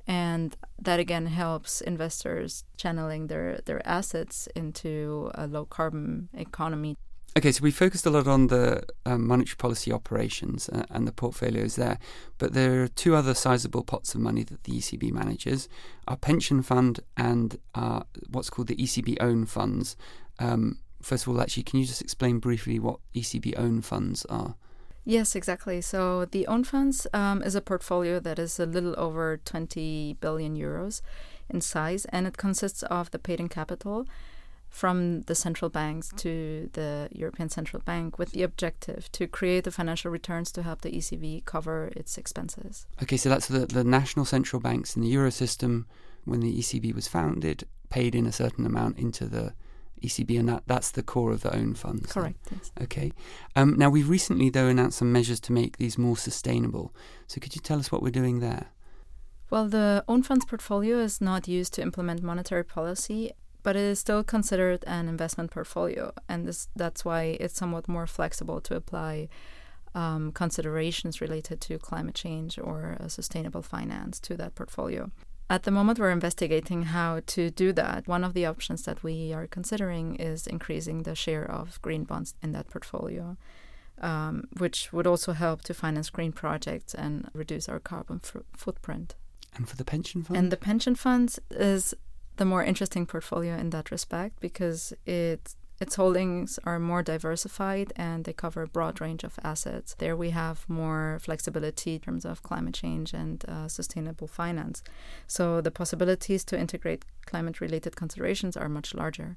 and 0.06 0.56
that 0.80 1.00
again 1.00 1.26
helps 1.26 1.80
investors 1.80 2.64
channeling 2.76 3.26
their 3.26 3.60
their 3.64 3.86
assets 3.86 4.48
into 4.54 5.30
a 5.34 5.46
low 5.46 5.64
carbon 5.64 6.28
economy. 6.34 6.96
Okay, 7.36 7.52
so 7.52 7.62
we 7.62 7.70
focused 7.70 8.06
a 8.06 8.10
lot 8.10 8.26
on 8.26 8.46
the 8.46 8.82
um, 9.04 9.26
monetary 9.26 9.56
policy 9.56 9.92
operations 9.92 10.70
uh, 10.70 10.84
and 10.88 11.06
the 11.06 11.12
portfolios 11.12 11.76
there, 11.76 11.98
but 12.38 12.54
there 12.54 12.82
are 12.82 12.88
two 12.88 13.14
other 13.14 13.34
sizable 13.34 13.84
pots 13.84 14.14
of 14.14 14.22
money 14.22 14.42
that 14.42 14.64
the 14.64 14.72
ECB 14.72 15.12
manages: 15.12 15.68
our 16.08 16.16
pension 16.16 16.62
fund 16.62 17.00
and 17.16 17.58
our, 17.74 18.04
what's 18.30 18.48
called 18.48 18.68
the 18.68 18.76
ECB 18.76 19.16
own 19.20 19.44
funds. 19.44 19.96
Um, 20.38 20.78
first 21.02 21.26
of 21.26 21.28
all, 21.28 21.40
actually, 21.40 21.64
can 21.64 21.78
you 21.80 21.86
just 21.86 22.00
explain 22.00 22.38
briefly 22.38 22.78
what 22.78 23.00
ECB 23.14 23.58
own 23.58 23.82
funds 23.82 24.24
are? 24.26 24.54
Yes, 25.08 25.36
exactly. 25.36 25.80
So 25.80 26.24
the 26.24 26.48
own 26.48 26.64
funds 26.64 27.06
um, 27.14 27.40
is 27.40 27.54
a 27.54 27.60
portfolio 27.60 28.18
that 28.18 28.40
is 28.40 28.58
a 28.58 28.66
little 28.66 28.92
over 28.98 29.36
20 29.36 30.16
billion 30.20 30.56
euros 30.56 31.00
in 31.48 31.60
size, 31.60 32.06
and 32.06 32.26
it 32.26 32.36
consists 32.36 32.82
of 32.82 33.12
the 33.12 33.18
paid 33.20 33.38
in 33.38 33.48
capital 33.48 34.08
from 34.68 35.22
the 35.22 35.36
central 35.36 35.68
banks 35.68 36.10
to 36.16 36.68
the 36.72 37.08
European 37.12 37.48
Central 37.48 37.80
Bank 37.84 38.18
with 38.18 38.32
the 38.32 38.42
objective 38.42 39.10
to 39.12 39.28
create 39.28 39.62
the 39.62 39.70
financial 39.70 40.10
returns 40.10 40.50
to 40.50 40.64
help 40.64 40.80
the 40.80 40.90
ECB 40.90 41.44
cover 41.44 41.92
its 41.94 42.18
expenses. 42.18 42.84
Okay, 43.00 43.16
so 43.16 43.28
that's 43.28 43.46
the, 43.46 43.60
the 43.60 43.84
national 43.84 44.24
central 44.24 44.60
banks 44.60 44.96
in 44.96 45.02
the 45.02 45.08
euro 45.08 45.30
system, 45.30 45.86
when 46.24 46.40
the 46.40 46.58
ECB 46.58 46.92
was 46.92 47.06
founded, 47.06 47.64
paid 47.90 48.16
in 48.16 48.26
a 48.26 48.32
certain 48.32 48.66
amount 48.66 48.98
into 48.98 49.26
the 49.26 49.54
ECB, 50.02 50.38
and 50.38 50.48
that, 50.48 50.62
that's 50.66 50.90
the 50.90 51.02
core 51.02 51.32
of 51.32 51.42
the 51.42 51.54
own 51.54 51.74
funds. 51.74 52.12
Correct. 52.12 52.38
Yes. 52.50 52.72
Okay. 52.82 53.12
Um, 53.54 53.76
now, 53.76 53.90
we've 53.90 54.08
recently, 54.08 54.50
though, 54.50 54.68
announced 54.68 54.98
some 54.98 55.12
measures 55.12 55.40
to 55.40 55.52
make 55.52 55.78
these 55.78 55.98
more 55.98 56.16
sustainable. 56.16 56.94
So, 57.26 57.40
could 57.40 57.54
you 57.54 57.60
tell 57.60 57.78
us 57.78 57.90
what 57.90 58.02
we're 58.02 58.10
doing 58.10 58.40
there? 58.40 58.66
Well, 59.50 59.68
the 59.68 60.04
own 60.08 60.22
funds 60.22 60.44
portfolio 60.44 60.98
is 60.98 61.20
not 61.20 61.46
used 61.46 61.74
to 61.74 61.82
implement 61.82 62.22
monetary 62.22 62.64
policy, 62.64 63.32
but 63.62 63.76
it 63.76 63.82
is 63.82 63.98
still 63.98 64.24
considered 64.24 64.84
an 64.86 65.08
investment 65.08 65.50
portfolio, 65.50 66.12
and 66.28 66.46
this, 66.46 66.68
that's 66.76 67.04
why 67.04 67.36
it's 67.40 67.56
somewhat 67.56 67.88
more 67.88 68.06
flexible 68.06 68.60
to 68.60 68.76
apply 68.76 69.28
um, 69.96 70.30
considerations 70.30 71.20
related 71.20 71.60
to 71.62 71.78
climate 71.78 72.14
change 72.14 72.58
or 72.58 72.96
sustainable 73.08 73.62
finance 73.62 74.20
to 74.20 74.36
that 74.36 74.54
portfolio. 74.54 75.10
At 75.48 75.62
the 75.62 75.70
moment, 75.70 75.98
we're 75.98 76.10
investigating 76.10 76.84
how 76.84 77.20
to 77.26 77.50
do 77.50 77.72
that. 77.74 78.08
One 78.08 78.24
of 78.24 78.34
the 78.34 78.46
options 78.46 78.82
that 78.82 79.02
we 79.04 79.32
are 79.32 79.46
considering 79.46 80.16
is 80.16 80.46
increasing 80.46 81.04
the 81.04 81.14
share 81.14 81.48
of 81.48 81.80
green 81.82 82.04
bonds 82.04 82.34
in 82.42 82.50
that 82.52 82.68
portfolio, 82.68 83.36
um, 84.00 84.48
which 84.58 84.92
would 84.92 85.06
also 85.06 85.32
help 85.32 85.62
to 85.62 85.74
finance 85.74 86.10
green 86.10 86.32
projects 86.32 86.94
and 86.94 87.30
reduce 87.32 87.68
our 87.68 87.78
carbon 87.78 88.20
f- 88.24 88.42
footprint. 88.56 89.14
And 89.54 89.68
for 89.68 89.76
the 89.76 89.84
pension 89.84 90.24
fund? 90.24 90.36
And 90.36 90.50
the 90.50 90.56
pension 90.56 90.96
funds 90.96 91.38
is 91.50 91.94
the 92.36 92.44
more 92.44 92.64
interesting 92.64 93.06
portfolio 93.06 93.56
in 93.56 93.70
that 93.70 93.90
respect 93.92 94.40
because 94.40 94.92
it 95.06 95.54
its 95.78 95.96
holdings 95.96 96.58
are 96.64 96.78
more 96.78 97.02
diversified 97.02 97.92
and 97.96 98.24
they 98.24 98.32
cover 98.32 98.62
a 98.62 98.68
broad 98.68 99.00
range 99.00 99.24
of 99.24 99.38
assets. 99.44 99.94
There 99.98 100.16
we 100.16 100.30
have 100.30 100.64
more 100.68 101.18
flexibility 101.20 101.94
in 101.94 102.00
terms 102.00 102.24
of 102.24 102.42
climate 102.42 102.74
change 102.74 103.12
and 103.12 103.44
uh, 103.46 103.68
sustainable 103.68 104.26
finance. 104.26 104.82
So 105.26 105.60
the 105.60 105.70
possibilities 105.70 106.44
to 106.46 106.58
integrate 106.58 107.04
climate 107.26 107.60
related 107.60 107.94
considerations 107.94 108.56
are 108.56 108.68
much 108.68 108.94
larger. 108.94 109.36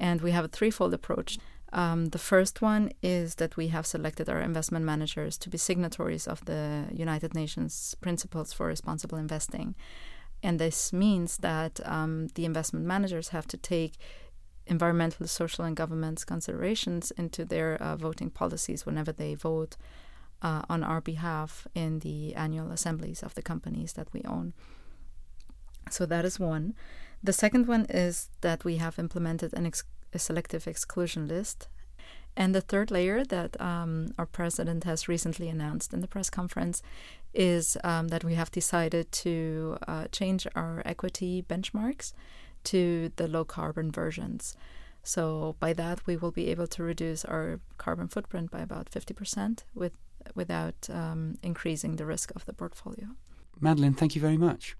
And 0.00 0.22
we 0.22 0.30
have 0.32 0.44
a 0.44 0.48
threefold 0.48 0.94
approach. 0.94 1.38
Um, 1.72 2.06
the 2.06 2.18
first 2.18 2.62
one 2.62 2.92
is 3.02 3.34
that 3.36 3.56
we 3.56 3.68
have 3.68 3.86
selected 3.86 4.28
our 4.28 4.40
investment 4.40 4.84
managers 4.84 5.36
to 5.38 5.50
be 5.50 5.58
signatories 5.58 6.26
of 6.26 6.44
the 6.44 6.86
United 6.92 7.34
Nations 7.34 7.94
Principles 8.00 8.52
for 8.52 8.66
Responsible 8.66 9.18
Investing 9.18 9.74
And 10.44 10.58
this 10.58 10.92
means 10.92 11.38
that 11.38 11.80
um, 11.86 12.28
the 12.34 12.44
investment 12.44 12.84
managers 12.84 13.30
have 13.30 13.46
to 13.48 13.56
take 13.56 13.94
environmental, 14.66 15.26
social, 15.26 15.64
and 15.64 15.76
governance 15.76 16.24
considerations 16.24 17.10
into 17.12 17.44
their 17.44 17.80
uh, 17.82 17.96
voting 17.96 18.30
policies 18.30 18.86
whenever 18.86 19.12
they 19.12 19.34
vote 19.34 19.76
uh, 20.42 20.62
on 20.68 20.82
our 20.82 21.00
behalf 21.00 21.66
in 21.74 22.00
the 22.00 22.34
annual 22.34 22.70
assemblies 22.70 23.22
of 23.22 23.34
the 23.34 23.42
companies 23.42 23.94
that 23.94 24.12
we 24.12 24.22
own. 24.24 24.52
So 25.90 26.06
that 26.06 26.24
is 26.24 26.38
one. 26.38 26.74
The 27.22 27.32
second 27.32 27.66
one 27.66 27.86
is 27.88 28.30
that 28.40 28.64
we 28.64 28.76
have 28.76 28.98
implemented 28.98 29.52
an 29.54 29.66
ex- 29.66 29.84
a 30.12 30.18
selective 30.18 30.66
exclusion 30.66 31.26
list. 31.26 31.68
And 32.36 32.54
the 32.54 32.60
third 32.60 32.90
layer 32.90 33.24
that 33.24 33.60
um, 33.60 34.12
our 34.18 34.26
president 34.26 34.84
has 34.84 35.08
recently 35.08 35.48
announced 35.48 35.92
in 35.92 36.00
the 36.00 36.08
press 36.08 36.30
conference 36.30 36.82
is 37.32 37.76
um, 37.84 38.08
that 38.08 38.24
we 38.24 38.34
have 38.34 38.50
decided 38.50 39.10
to 39.12 39.76
uh, 39.86 40.06
change 40.10 40.46
our 40.54 40.82
equity 40.84 41.44
benchmarks 41.48 42.12
to 42.64 43.12
the 43.16 43.28
low 43.28 43.44
carbon 43.44 43.90
versions. 43.90 44.56
So 45.02 45.56
by 45.60 45.72
that, 45.74 46.06
we 46.06 46.16
will 46.16 46.30
be 46.30 46.48
able 46.48 46.66
to 46.68 46.82
reduce 46.82 47.24
our 47.24 47.60
carbon 47.76 48.08
footprint 48.08 48.50
by 48.50 48.60
about 48.60 48.90
50% 48.90 49.64
with, 49.74 49.92
without 50.34 50.88
um, 50.90 51.38
increasing 51.42 51.96
the 51.96 52.06
risk 52.06 52.32
of 52.34 52.46
the 52.46 52.54
portfolio. 52.54 53.08
Madelaine, 53.60 53.96
thank 53.96 54.14
you 54.14 54.20
very 54.20 54.38
much. 54.38 54.76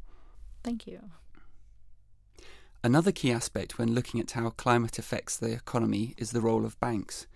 Thank 0.62 0.86
you. 0.86 1.00
Another 2.82 3.12
key 3.12 3.32
aspect 3.32 3.78
when 3.78 3.94
looking 3.94 4.20
at 4.20 4.32
how 4.32 4.50
climate 4.50 4.98
affects 4.98 5.36
the 5.36 5.52
economy 5.52 6.14
is 6.18 6.32
the 6.32 6.40
role 6.40 6.66
of 6.66 6.78
banks. 6.80 7.26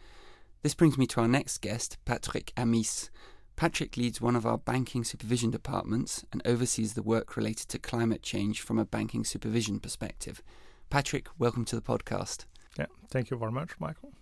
This 0.63 0.75
brings 0.75 0.99
me 0.99 1.07
to 1.09 1.21
our 1.21 1.29
next 1.29 1.59
guest, 1.59 1.99
Patrick 2.05 2.53
Amis. 2.57 3.11
Patrick 3.59 3.97
leads 3.97 4.21
one 4.21 4.37
of 4.37 4.47
our 4.47 4.57
banking 4.57 5.03
supervision 5.03 5.51
departments 5.51 6.25
and 6.31 6.40
oversees 6.44 6.94
the 6.94 7.03
work 7.03 7.37
related 7.37 7.68
to 7.71 7.77
climate 7.81 8.23
change 8.23 8.61
from 8.61 8.79
a 8.79 8.85
banking 8.85 9.25
supervision 9.25 9.81
perspective. 9.81 10.44
Patrick, 10.90 11.27
welcome 11.40 11.64
to 11.64 11.75
the 11.75 11.83
podcast. 11.83 12.44
Yeah, 12.79 12.87
thank 13.11 13.31
you 13.31 13.37
very 13.37 13.51
much, 13.51 13.73
Michael. 13.81 14.12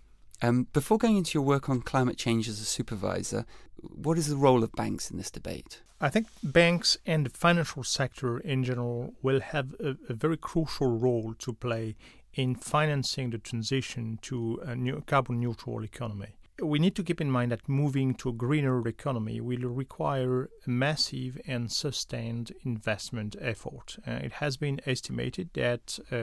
Um, 0.41 0.65
before 0.73 0.97
going 0.97 1.17
into 1.17 1.35
your 1.35 1.43
work 1.43 1.69
on 1.69 1.81
climate 1.81 2.17
change 2.17 2.49
as 2.49 2.59
a 2.59 2.65
supervisor, 2.65 3.45
what 3.75 4.17
is 4.17 4.25
the 4.25 4.35
role 4.35 4.63
of 4.63 4.71
banks 4.71 5.11
in 5.11 5.17
this 5.17 5.29
debate? 5.29 5.83
I 6.01 6.09
think 6.09 6.25
banks 6.41 6.97
and 7.05 7.23
the 7.23 7.29
financial 7.29 7.83
sector 7.83 8.39
in 8.39 8.63
general 8.63 9.13
will 9.21 9.41
have 9.41 9.75
a, 9.79 9.97
a 10.09 10.15
very 10.15 10.37
crucial 10.37 10.97
role 10.97 11.35
to 11.37 11.53
play 11.53 11.95
in 12.33 12.55
financing 12.55 13.29
the 13.29 13.37
transition 13.37 14.17
to 14.23 14.59
a 14.65 14.75
new 14.75 15.03
carbon 15.05 15.39
neutral 15.39 15.83
economy. 15.83 16.37
We 16.63 16.79
need 16.79 16.95
to 16.95 17.03
keep 17.03 17.21
in 17.21 17.29
mind 17.29 17.51
that 17.51 17.69
moving 17.69 18.15
to 18.15 18.29
a 18.29 18.33
greener 18.33 18.87
economy 18.87 19.39
will 19.39 19.69
require 19.69 20.49
a 20.65 20.69
massive 20.69 21.39
and 21.45 21.71
sustained 21.71 22.51
investment 22.63 23.35
effort. 23.39 23.97
Uh, 24.07 24.13
it 24.23 24.31
has 24.33 24.57
been 24.57 24.81
estimated 24.87 25.51
that 25.53 25.99
uh, 26.11 26.15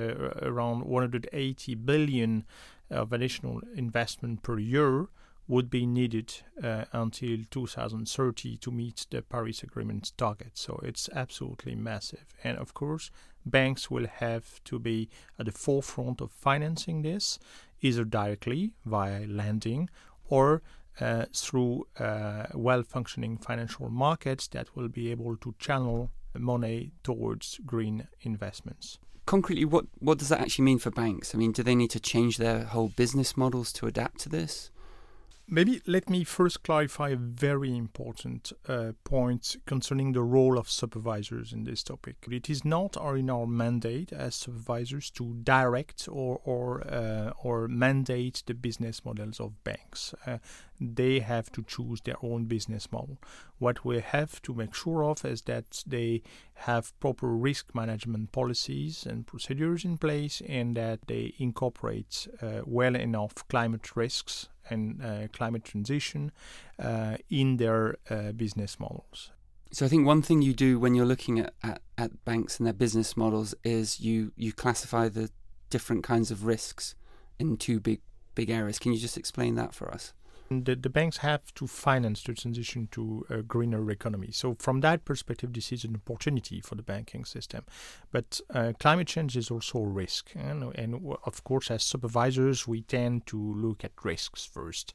around 0.43 0.87
180 0.87 1.75
billion 1.77 2.45
of 2.91 3.13
additional 3.13 3.61
investment 3.77 4.43
per 4.43 4.59
year 4.59 5.07
would 5.47 5.71
be 5.71 5.87
needed 5.87 6.35
uh, 6.63 6.87
until 6.93 7.39
2030 7.51 8.57
to 8.57 8.71
meet 8.73 9.07
the 9.11 9.23
Paris 9.23 9.63
Agreement 9.63 10.13
target. 10.17 10.53
So 10.55 10.81
it's 10.83 11.09
absolutely 11.15 11.77
massive. 11.77 12.25
And 12.43 12.59
of 12.59 12.75
course, 12.75 13.11
banks 13.47 13.91
will 13.91 14.07
have 14.07 14.65
to 14.65 14.79
be 14.79 15.09
at 15.39 15.47
the 15.47 15.53
forefront 15.53 16.21
of 16.21 16.33
financing 16.33 17.03
this, 17.03 17.39
either 17.83 18.05
directly 18.05 18.73
via 18.85 19.27
lending 19.27 19.91
or 20.39 20.63
uh, 21.01 21.25
through 21.43 21.87
uh, 21.99 22.47
well 22.55 22.83
functioning 22.83 23.35
financial 23.39 23.89
markets 23.91 24.45
that 24.49 24.67
will 24.75 24.89
be 24.89 25.11
able 25.15 25.37
to 25.45 25.55
channel 25.59 26.11
money 26.53 26.79
towards 27.03 27.61
green 27.73 27.97
investments 28.23 28.99
concretely, 29.27 29.65
what, 29.65 29.87
what 29.99 30.19
does 30.19 30.29
that 30.29 30.41
actually 30.41 30.65
mean 30.65 30.79
for 30.79 30.91
banks? 30.91 31.35
I 31.35 31.39
mean, 31.39 31.53
do 31.53 31.63
they 31.63 31.75
need 31.75 31.91
to 31.91 32.01
change 32.01 32.37
their 32.37 32.65
whole 32.65 32.89
business 32.89 33.37
models 33.37 33.73
to 33.75 33.87
adapt 33.87 34.21
to 34.21 34.29
this? 34.29 34.71
Maybe 35.47 35.83
let 35.87 36.09
me 36.09 36.25
first 36.25 36.63
clarify 36.63 37.11
a 37.11 37.17
very 37.17 37.77
important 37.77 38.53
uh, 38.67 38.93
point 39.05 39.57
concerning 39.67 40.13
the 40.13 40.23
role 40.23 40.59
of 40.59 40.71
supervisors 40.71 41.53
in 41.53 41.65
this 41.65 41.83
topic. 41.83 42.17
It 42.31 42.49
is 42.49 42.65
not 42.65 42.97
our, 42.97 43.19
in 43.19 43.29
our 43.29 43.47
mandate 43.47 44.11
as 44.11 44.35
supervisors 44.35 45.11
to 45.11 45.35
direct 45.43 46.09
or 46.11 46.41
or 46.45 46.81
uh, 46.87 47.33
or 47.43 47.69
mandate 47.69 48.43
the 48.47 48.55
business 48.55 49.05
models 49.05 49.39
of 49.39 49.63
banks. 49.65 50.15
Uh, 50.27 50.39
they 50.81 51.21
have 51.21 51.51
to 51.53 51.63
choose 51.63 52.01
their 52.01 52.17
own 52.23 52.45
business 52.45 52.91
model. 52.91 53.19
What 53.59 53.85
we 53.85 54.01
have 54.01 54.43
to 54.43 54.55
make 54.55 54.75
sure 54.75 55.05
of 55.05 55.25
is 55.25 55.43
that 55.43 55.83
they 55.87 56.23
have 56.55 56.99
proper 57.01 57.29
risk 57.29 57.75
management 57.75 58.33
policies 58.33 59.07
and 59.07 59.27
procedures 59.27 59.85
in 59.85 59.99
place, 59.99 60.43
and 60.49 60.77
that 60.77 61.01
they 61.07 61.35
incorporate 61.39 62.29
uh, 62.43 62.63
well 62.65 62.97
enough 62.97 63.47
climate 63.49 63.97
risks 63.97 64.49
and 64.71 65.03
uh, 65.03 65.29
climate 65.33 65.65
transition 65.65 66.33
uh, 66.79 67.17
in 67.29 67.57
their 67.59 67.97
uh, 68.11 68.33
business 68.33 68.81
models. 68.81 69.31
So 69.73 69.85
I 69.85 69.89
think 69.89 70.07
one 70.07 70.23
thing 70.23 70.41
you 70.41 70.55
do 70.55 70.79
when 70.79 70.95
you're 70.95 71.05
looking 71.05 71.41
at, 71.41 71.53
at, 71.63 71.83
at 71.99 72.25
banks 72.25 72.59
and 72.59 72.67
their 72.67 72.73
business 72.73 73.17
models 73.17 73.55
is 73.65 74.01
you, 74.01 74.33
you 74.37 74.53
classify 74.53 75.09
the 75.09 75.31
different 75.69 76.05
kinds 76.05 76.31
of 76.31 76.47
risks 76.47 76.95
in 77.39 77.57
two 77.57 77.81
big 77.81 78.01
big 78.35 78.51
areas. 78.51 78.79
Can 78.79 78.93
you 78.93 78.99
just 78.99 79.17
explain 79.17 79.55
that 79.57 79.75
for 79.75 79.91
us? 79.91 80.13
The, 80.51 80.77
the 80.77 80.91
banks 80.91 81.19
have 81.19 81.55
to 81.55 81.67
finance 81.67 82.23
the 82.23 82.35
transition 82.35 82.89
to 82.93 83.25
a 83.31 83.43
greener 83.43 83.91
economy. 83.91 84.31
So, 84.31 84.57
from 84.59 84.81
that 84.81 85.05
perspective, 85.05 85.53
this 85.53 85.73
is 85.73 85.85
an 85.85 85.97
opportunity 85.97 86.61
for 86.61 86.75
the 86.75 86.83
banking 86.83 87.25
system. 87.25 87.65
But 88.13 88.41
uh, 88.53 88.75
climate 88.79 89.09
change 89.09 89.37
is 89.37 89.51
also 89.51 89.79
a 89.79 89.87
risk. 89.87 90.33
And, 90.35 90.75
and, 90.75 91.17
of 91.25 91.45
course, 91.45 91.71
as 91.71 91.83
supervisors, 91.83 92.69
we 92.69 92.83
tend 92.83 93.27
to 93.27 93.39
look 93.39 93.85
at 93.85 93.93
risks 94.05 94.45
first. 94.45 94.95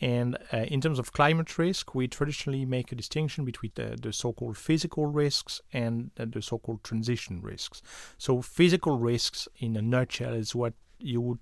And 0.00 0.36
uh, 0.52 0.58
in 0.58 0.80
terms 0.80 0.98
of 0.98 1.12
climate 1.12 1.58
risk, 1.58 1.94
we 1.94 2.08
traditionally 2.08 2.66
make 2.66 2.92
a 2.92 2.96
distinction 2.96 3.44
between 3.44 3.72
the, 3.76 3.96
the 4.00 4.12
so 4.12 4.32
called 4.32 4.58
physical 4.58 5.06
risks 5.06 5.60
and 5.72 6.10
the 6.16 6.42
so 6.42 6.58
called 6.58 6.84
transition 6.84 7.40
risks. 7.40 7.82
So, 8.18 8.42
physical 8.42 8.98
risks, 8.98 9.48
in 9.56 9.76
a 9.76 9.82
nutshell, 9.82 10.34
is 10.34 10.54
what 10.54 10.74
you 10.98 11.20
would 11.20 11.38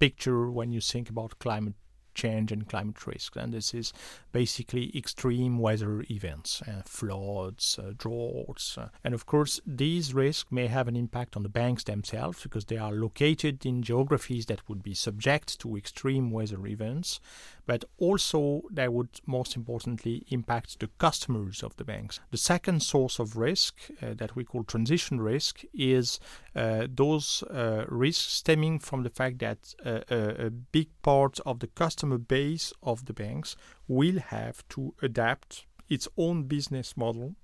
picture 0.00 0.50
when 0.50 0.72
you 0.72 0.80
think 0.80 1.08
about 1.08 1.38
climate 1.38 1.74
change 2.18 2.52
and 2.52 2.68
climate 2.68 3.06
risk. 3.06 3.36
And 3.36 3.54
this 3.54 3.72
is 3.72 3.92
basically 4.32 4.90
extreme 4.96 5.58
weather 5.58 6.04
events, 6.10 6.60
uh, 6.62 6.82
floods, 6.84 7.78
uh, 7.78 7.92
droughts. 7.96 8.76
Uh, 8.76 8.88
and 9.04 9.14
of 9.14 9.24
course, 9.24 9.60
these 9.66 10.12
risks 10.12 10.50
may 10.50 10.66
have 10.66 10.88
an 10.88 10.96
impact 10.96 11.36
on 11.36 11.44
the 11.44 11.48
banks 11.48 11.84
themselves 11.84 12.42
because 12.42 12.66
they 12.66 12.76
are 12.76 12.92
located 12.92 13.64
in 13.64 13.82
geographies 13.82 14.46
that 14.46 14.68
would 14.68 14.82
be 14.82 14.94
subject 14.94 15.58
to 15.60 15.76
extreme 15.76 16.30
weather 16.30 16.66
events 16.66 17.20
but 17.68 17.84
also 17.98 18.62
they 18.70 18.88
would 18.88 19.20
most 19.26 19.54
importantly 19.54 20.24
impact 20.28 20.80
the 20.80 20.88
customers 20.96 21.62
of 21.62 21.76
the 21.76 21.84
banks. 21.84 22.18
The 22.30 22.38
second 22.38 22.82
source 22.82 23.18
of 23.18 23.36
risk 23.36 23.74
uh, 24.02 24.14
that 24.14 24.34
we 24.34 24.42
call 24.42 24.64
transition 24.64 25.20
risk 25.20 25.60
is 25.74 26.18
uh, 26.56 26.86
those 26.88 27.42
uh, 27.42 27.84
risks 27.86 28.32
stemming 28.32 28.78
from 28.78 29.02
the 29.02 29.10
fact 29.10 29.40
that 29.40 29.74
uh, 29.84 30.00
a, 30.10 30.46
a 30.46 30.50
big 30.50 30.88
part 31.02 31.40
of 31.44 31.58
the 31.58 31.66
customer 31.66 32.16
base 32.16 32.72
of 32.82 33.04
the 33.04 33.12
banks 33.12 33.54
will 33.86 34.18
have 34.18 34.66
to 34.70 34.94
adapt 35.02 35.66
its 35.90 36.08
own 36.16 36.44
business 36.44 36.96
model 36.96 37.34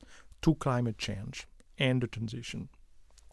to 0.41 0.55
climate 0.55 0.97
change 0.97 1.47
and 1.77 2.03
the 2.03 2.07
transition. 2.07 2.71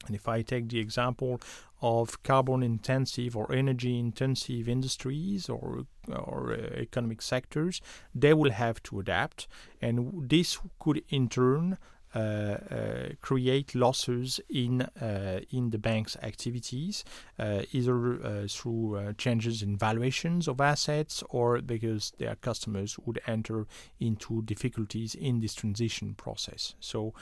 And 0.08 0.16
if 0.16 0.28
I 0.28 0.42
take 0.42 0.70
the 0.70 0.80
example 0.80 1.40
of 1.82 2.22
carbon 2.24 2.64
intensive 2.64 3.36
or 3.36 3.52
energy 3.52 3.98
intensive 3.98 4.68
industries 4.70 5.50
or 5.50 5.86
or 6.10 6.54
uh, 6.54 6.58
economic 6.76 7.22
sectors, 7.22 7.82
they 8.14 8.34
will 8.34 8.52
have 8.52 8.82
to 8.84 9.00
adapt, 9.00 9.48
and 9.82 10.30
this 10.30 10.60
could 10.80 11.04
in 11.10 11.30
turn 11.30 11.78
Uh, 12.13 12.19
uh, 12.19 13.10
create 13.21 13.74
losses 13.74 14.41
in 14.50 14.82
uh, 14.82 15.39
in 15.50 15.69
the 15.69 15.78
bank's 15.78 16.17
activities, 16.17 17.06
uh, 17.39 17.62
either 17.71 18.47
through 18.50 19.13
changes 19.17 19.62
in 19.62 19.78
valuations 19.78 20.47
of 20.47 20.60
assets 20.60 21.24
or 21.30 21.62
because 21.62 22.12
their 22.17 22.36
customers 22.36 22.97
would 23.06 23.21
enter 23.28 23.65
into 24.00 24.41
difficulties 24.41 25.15
in 25.15 25.39
this 25.39 25.56
transition 25.56 26.13
process. 26.13 26.76
So 26.80 27.13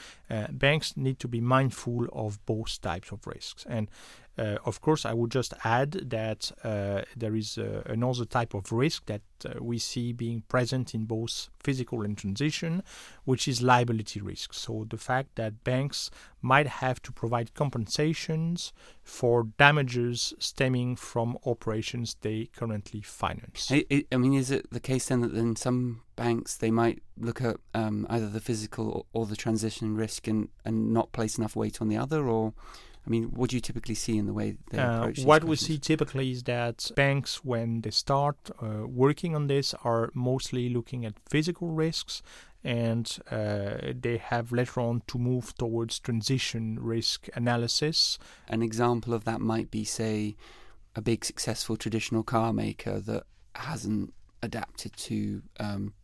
banks 0.50 0.96
need 0.96 1.18
to 1.20 1.28
be 1.28 1.40
mindful 1.40 2.08
of 2.12 2.44
both 2.44 2.80
types 2.80 3.12
of 3.12 3.26
risks. 3.26 3.64
And 3.68 3.88
Uh, 4.29 4.29
of 4.64 4.80
course, 4.80 5.04
I 5.04 5.12
would 5.12 5.30
just 5.30 5.52
add 5.64 5.92
that 6.10 6.50
uh, 6.64 7.02
there 7.16 7.34
is 7.34 7.58
uh, 7.58 7.82
another 7.86 8.24
type 8.24 8.54
of 8.54 8.72
risk 8.72 9.06
that 9.06 9.22
uh, 9.44 9.62
we 9.62 9.78
see 9.78 10.12
being 10.12 10.42
present 10.48 10.94
in 10.94 11.04
both 11.04 11.48
physical 11.62 12.02
and 12.02 12.16
transition, 12.16 12.82
which 13.24 13.46
is 13.46 13.60
liability 13.60 14.20
risk. 14.20 14.54
So 14.54 14.86
the 14.88 14.96
fact 14.96 15.36
that 15.36 15.64
banks 15.64 16.10
might 16.40 16.66
have 16.66 17.02
to 17.02 17.12
provide 17.12 17.54
compensations 17.54 18.72
for 19.02 19.44
damages 19.58 20.32
stemming 20.38 20.96
from 20.96 21.36
operations 21.44 22.16
they 22.20 22.48
currently 22.56 23.02
finance. 23.02 23.70
I, 23.70 23.84
I 24.10 24.16
mean, 24.16 24.34
is 24.34 24.50
it 24.50 24.70
the 24.70 24.80
case 24.80 25.08
then 25.08 25.20
that 25.20 25.34
in 25.34 25.56
some 25.56 26.02
banks 26.16 26.56
they 26.56 26.70
might 26.70 27.02
look 27.18 27.42
at 27.42 27.56
um, 27.74 28.06
either 28.08 28.28
the 28.28 28.40
physical 28.40 28.88
or, 28.90 29.04
or 29.12 29.26
the 29.26 29.36
transition 29.36 29.96
risk 29.96 30.28
and, 30.28 30.48
and 30.64 30.92
not 30.92 31.12
place 31.12 31.36
enough 31.36 31.56
weight 31.56 31.80
on 31.82 31.88
the 31.88 31.96
other, 31.96 32.26
or 32.26 32.54
I 33.06 33.10
mean, 33.10 33.24
what 33.24 33.50
do 33.50 33.56
you 33.56 33.60
typically 33.60 33.94
see 33.94 34.18
in 34.18 34.26
the 34.26 34.32
way 34.32 34.56
they 34.70 34.78
uh, 34.78 35.00
approach 35.00 35.24
What 35.24 35.44
we 35.44 35.56
see 35.56 35.78
typically 35.78 36.32
is 36.32 36.42
that 36.44 36.90
banks, 36.94 37.44
when 37.44 37.80
they 37.80 37.90
start 37.90 38.36
uh, 38.62 38.86
working 38.86 39.34
on 39.34 39.46
this, 39.46 39.74
are 39.84 40.10
mostly 40.14 40.68
looking 40.68 41.04
at 41.06 41.14
physical 41.28 41.68
risks 41.68 42.22
and 42.62 43.18
uh, 43.30 43.92
they 43.98 44.18
have 44.18 44.52
later 44.52 44.80
on 44.80 45.02
to 45.06 45.18
move 45.18 45.54
towards 45.56 45.98
transition 45.98 46.78
risk 46.78 47.28
analysis. 47.34 48.18
An 48.48 48.62
example 48.62 49.14
of 49.14 49.24
that 49.24 49.40
might 49.40 49.70
be, 49.70 49.84
say, 49.84 50.36
a 50.94 51.00
big 51.00 51.24
successful 51.24 51.76
traditional 51.76 52.22
car 52.22 52.52
maker 52.52 53.00
that 53.00 53.24
hasn't 53.54 54.12
adapted 54.42 54.94
to 54.96 55.42
um, 55.58 55.94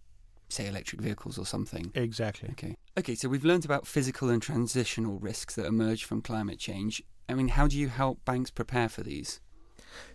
say 0.49 0.67
electric 0.67 1.01
vehicles 1.01 1.39
or 1.39 1.45
something. 1.45 1.93
Exactly. 1.95 2.49
Okay. 2.51 2.77
Okay, 2.99 3.15
so 3.15 3.29
we've 3.29 3.45
learned 3.45 3.67
about 3.67 3.87
physical 3.87 4.31
and 4.31 4.41
transitional 4.41 5.19
risks 5.19 5.55
that 5.57 5.67
emerge 5.67 6.05
from 6.05 6.23
climate 6.23 6.59
change. 6.59 7.03
I 7.29 7.35
mean, 7.35 7.49
how 7.49 7.67
do 7.67 7.77
you 7.77 7.89
help 7.89 8.25
banks 8.25 8.51
prepare 8.51 8.89
for 8.89 9.03
these? 9.03 9.43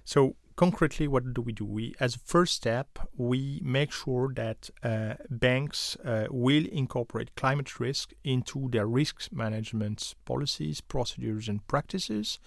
So 0.04 0.36
concretely, 0.56 1.08
what 1.08 1.34
do 1.34 1.42
we 1.42 1.52
do? 1.52 1.66
We, 1.66 1.96
as 2.00 2.16
a 2.16 2.20
first 2.20 2.54
step, 2.54 3.00
we 3.16 3.62
make 3.64 3.92
sure 3.92 4.32
that 4.36 4.70
uh, 4.84 5.16
banks 5.30 5.96
uh, 6.06 6.28
will 6.30 6.66
incorporate 6.72 7.36
climate 7.36 7.80
risk 7.80 8.14
into 8.24 8.70
their 8.70 8.88
risk 8.88 9.32
management 9.32 10.16
policies, 10.26 10.82
procedures, 10.82 11.48
and 11.48 11.66
practices, 11.68 12.40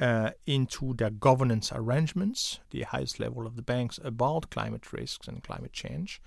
uh, 0.00 0.30
into 0.46 0.94
their 0.94 1.10
governance 1.10 1.72
arrangements, 1.74 2.60
the 2.70 2.82
highest 2.82 3.18
level 3.18 3.46
of 3.46 3.56
the 3.56 3.62
banks 3.62 3.98
about 4.04 4.50
climate 4.50 4.92
risks 4.92 5.26
and 5.26 5.42
climate 5.42 5.72
change, 5.72 6.22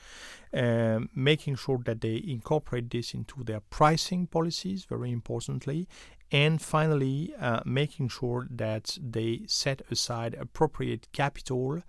um, 0.54 1.10
making 1.16 1.56
sure 1.56 1.80
that 1.86 2.02
they 2.02 2.22
incorporate 2.28 2.90
this 2.90 3.14
into 3.14 3.44
their 3.44 3.62
pricing 3.70 4.28
policies, 4.28 4.86
very 4.86 5.12
importantly, 5.12 5.88
and 6.32 6.62
finally, 6.62 7.34
uh, 7.40 7.62
making 7.66 8.08
sure 8.08 8.48
that 8.50 8.98
they 9.02 9.42
set 9.48 9.82
aside 9.92 10.34
appropriate 10.36 11.08
capital 11.12 11.82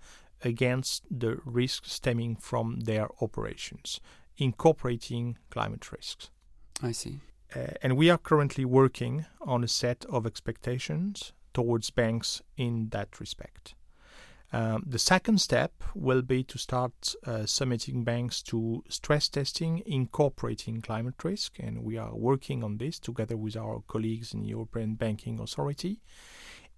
against 0.43 1.05
the 1.09 1.39
risks 1.45 1.93
stemming 1.93 2.35
from 2.35 2.81
their 2.81 3.07
operations, 3.21 4.01
incorporating 4.37 5.37
climate 5.49 5.91
risks. 5.91 6.29
I 6.81 6.91
see. 6.91 7.19
Uh, 7.55 7.67
and 7.81 7.95
we 7.95 8.09
are 8.09 8.17
currently 8.17 8.65
working 8.65 9.25
on 9.41 9.63
a 9.63 9.67
set 9.67 10.05
of 10.05 10.25
expectations 10.25 11.31
towards 11.53 11.91
banks 11.91 12.41
in 12.57 12.89
that 12.89 13.19
respect. 13.19 13.75
Um, 14.53 14.83
the 14.85 14.99
second 14.99 15.41
step 15.41 15.73
will 15.95 16.21
be 16.21 16.43
to 16.43 16.59
start 16.59 17.15
uh, 17.25 17.47
submitting 17.47 18.03
banks 18.03 18.43
to 18.43 18.83
stress 18.87 19.27
testing 19.27 19.81
incorporating 19.87 20.79
climate 20.79 21.23
risk, 21.23 21.57
and 21.57 21.83
we 21.83 21.97
are 21.97 22.15
working 22.15 22.63
on 22.63 22.77
this 22.77 22.99
together 22.99 23.35
with 23.35 23.57
our 23.57 23.81
colleagues 23.87 24.31
in 24.31 24.41
the 24.41 24.49
European 24.49 24.93
Banking 24.93 25.39
Authority. 25.39 26.01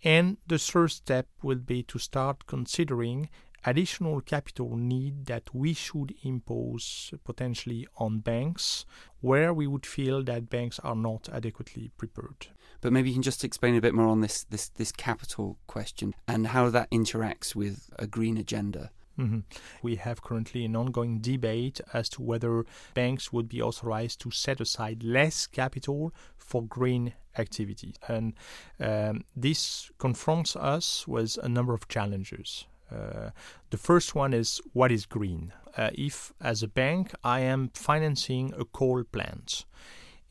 And 0.05 0.38
the 0.47 0.57
third 0.57 0.91
step 0.91 1.27
will 1.43 1.57
be 1.57 1.83
to 1.83 1.99
start 1.99 2.47
considering 2.47 3.29
additional 3.65 4.21
capital 4.21 4.77
need 4.77 5.25
that 5.25 5.53
we 5.53 5.73
should 5.73 6.13
impose 6.23 7.13
potentially 7.25 7.85
on 7.97 8.19
banks 8.19 8.85
where 9.19 9.53
we 9.53 9.67
would 9.67 9.85
feel 9.85 10.23
that 10.23 10.49
banks 10.49 10.79
are 10.79 10.95
not 10.95 11.27
adequately 11.33 11.91
prepared. 11.97 12.47
But 12.81 12.93
maybe 12.93 13.09
you 13.09 13.15
can 13.15 13.23
just 13.23 13.43
explain 13.43 13.75
a 13.75 13.81
bit 13.81 13.93
more 13.93 14.07
on 14.07 14.21
this 14.21 14.43
this, 14.43 14.69
this 14.69 14.91
capital 14.91 15.57
question 15.67 16.13
and 16.27 16.47
how 16.47 16.69
that 16.69 16.89
interacts 16.91 17.55
with 17.55 17.89
a 17.97 18.07
green 18.07 18.38
agenda. 18.38 18.91
Mm-hmm. 19.19 19.39
We 19.81 19.95
have 19.95 20.21
currently 20.21 20.65
an 20.65 20.75
ongoing 20.75 21.19
debate 21.19 21.79
as 21.93 22.09
to 22.09 22.21
whether 22.21 22.65
banks 22.93 23.31
would 23.31 23.47
be 23.47 23.61
authorized 23.61 24.19
to 24.21 24.31
set 24.31 24.59
aside 24.59 25.03
less 25.03 25.47
capital 25.47 26.13
for 26.38 26.63
green 26.63 27.13
activities. 27.38 27.95
And 28.07 28.33
um, 28.79 29.23
this 29.35 29.89
confronts 29.99 30.55
us 30.55 31.07
with 31.07 31.38
a 31.41 31.49
number 31.49 31.73
of 31.73 31.88
challenges. 31.88 32.65
Uh, 32.91 33.31
the 33.69 33.77
first 33.77 34.15
one 34.15 34.33
is 34.33 34.61
what 34.73 34.91
is 34.91 35.05
green? 35.05 35.53
Uh, 35.77 35.89
if, 35.93 36.33
as 36.39 36.61
a 36.61 36.67
bank, 36.67 37.13
I 37.23 37.39
am 37.39 37.71
financing 37.73 38.53
a 38.57 38.65
coal 38.65 39.03
plant 39.03 39.65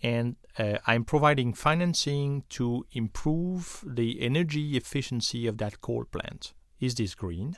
and 0.03 0.37
uh, 0.59 0.79
I'm 0.87 1.05
providing 1.05 1.53
financing 1.53 2.45
to 2.51 2.87
improve 2.93 3.85
the 3.87 4.21
energy 4.21 4.77
efficiency 4.77 5.47
of 5.47 5.59
that 5.59 5.81
coal 5.81 6.05
plant, 6.05 6.55
is 6.81 6.95
this 6.95 7.15
green? 7.15 7.57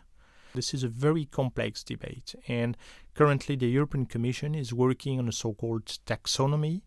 This 0.54 0.72
is 0.72 0.82
a 0.82 0.88
very 0.88 1.26
complex 1.26 1.84
debate, 1.84 2.34
and 2.48 2.76
currently 3.14 3.56
the 3.56 3.68
European 3.68 4.06
Commission 4.06 4.54
is 4.54 4.72
working 4.72 5.18
on 5.18 5.28
a 5.28 5.32
so 5.32 5.52
called 5.52 5.84
taxonomy 6.06 6.80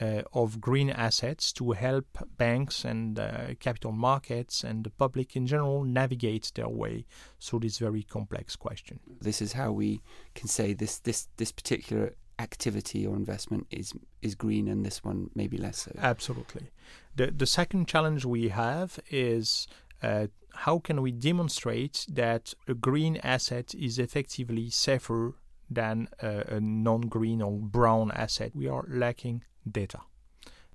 uh, 0.00 0.22
of 0.32 0.60
green 0.60 0.90
assets 0.90 1.52
to 1.52 1.72
help 1.72 2.06
banks 2.36 2.84
and 2.84 3.18
uh, 3.18 3.54
capital 3.58 3.92
markets 3.92 4.62
and 4.62 4.84
the 4.84 4.90
public 4.90 5.34
in 5.34 5.46
general 5.46 5.82
navigate 5.82 6.52
their 6.54 6.68
way 6.68 7.04
through 7.40 7.58
this 7.60 7.78
very 7.78 8.04
complex 8.04 8.54
question. 8.54 9.00
This 9.20 9.42
is 9.42 9.54
how 9.54 9.72
we 9.72 10.00
can 10.34 10.46
say 10.46 10.72
this 10.72 10.98
this 11.00 11.28
this 11.36 11.50
particular 11.50 12.14
activity 12.38 13.06
or 13.06 13.16
investment 13.16 13.66
is 13.70 13.92
is 14.22 14.34
green 14.34 14.68
and 14.68 14.84
this 14.84 15.02
one 15.04 15.30
maybe 15.34 15.56
less 15.56 15.78
so. 15.78 15.92
Absolutely. 15.98 16.70
The 17.16 17.30
the 17.30 17.46
second 17.46 17.88
challenge 17.88 18.24
we 18.24 18.48
have 18.48 18.98
is 19.10 19.66
uh, 20.02 20.28
how 20.54 20.78
can 20.78 21.02
we 21.02 21.12
demonstrate 21.12 22.06
that 22.08 22.54
a 22.66 22.74
green 22.74 23.16
asset 23.18 23.74
is 23.74 23.98
effectively 23.98 24.70
safer 24.70 25.34
than 25.70 26.08
a 26.20 26.58
non-green 26.60 27.42
or 27.42 27.58
brown 27.58 28.10
asset? 28.12 28.52
We 28.54 28.66
are 28.66 28.84
lacking 28.88 29.44
data 29.70 30.00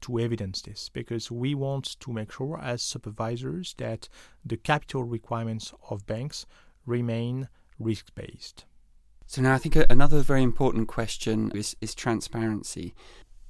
to 0.01 0.19
evidence 0.19 0.61
this 0.61 0.89
because 0.89 1.31
we 1.31 1.55
want 1.55 1.99
to 1.99 2.11
make 2.11 2.31
sure 2.31 2.59
as 2.61 2.81
supervisors 2.81 3.73
that 3.77 4.09
the 4.45 4.57
capital 4.57 5.03
requirements 5.03 5.73
of 5.89 6.05
banks 6.05 6.45
remain 6.85 7.47
risk 7.79 8.13
based. 8.13 8.65
So 9.25 9.41
now 9.41 9.53
I 9.53 9.57
think 9.57 9.75
another 9.89 10.21
very 10.21 10.43
important 10.43 10.87
question 10.87 11.51
is, 11.55 11.75
is 11.81 11.95
transparency. 11.95 12.93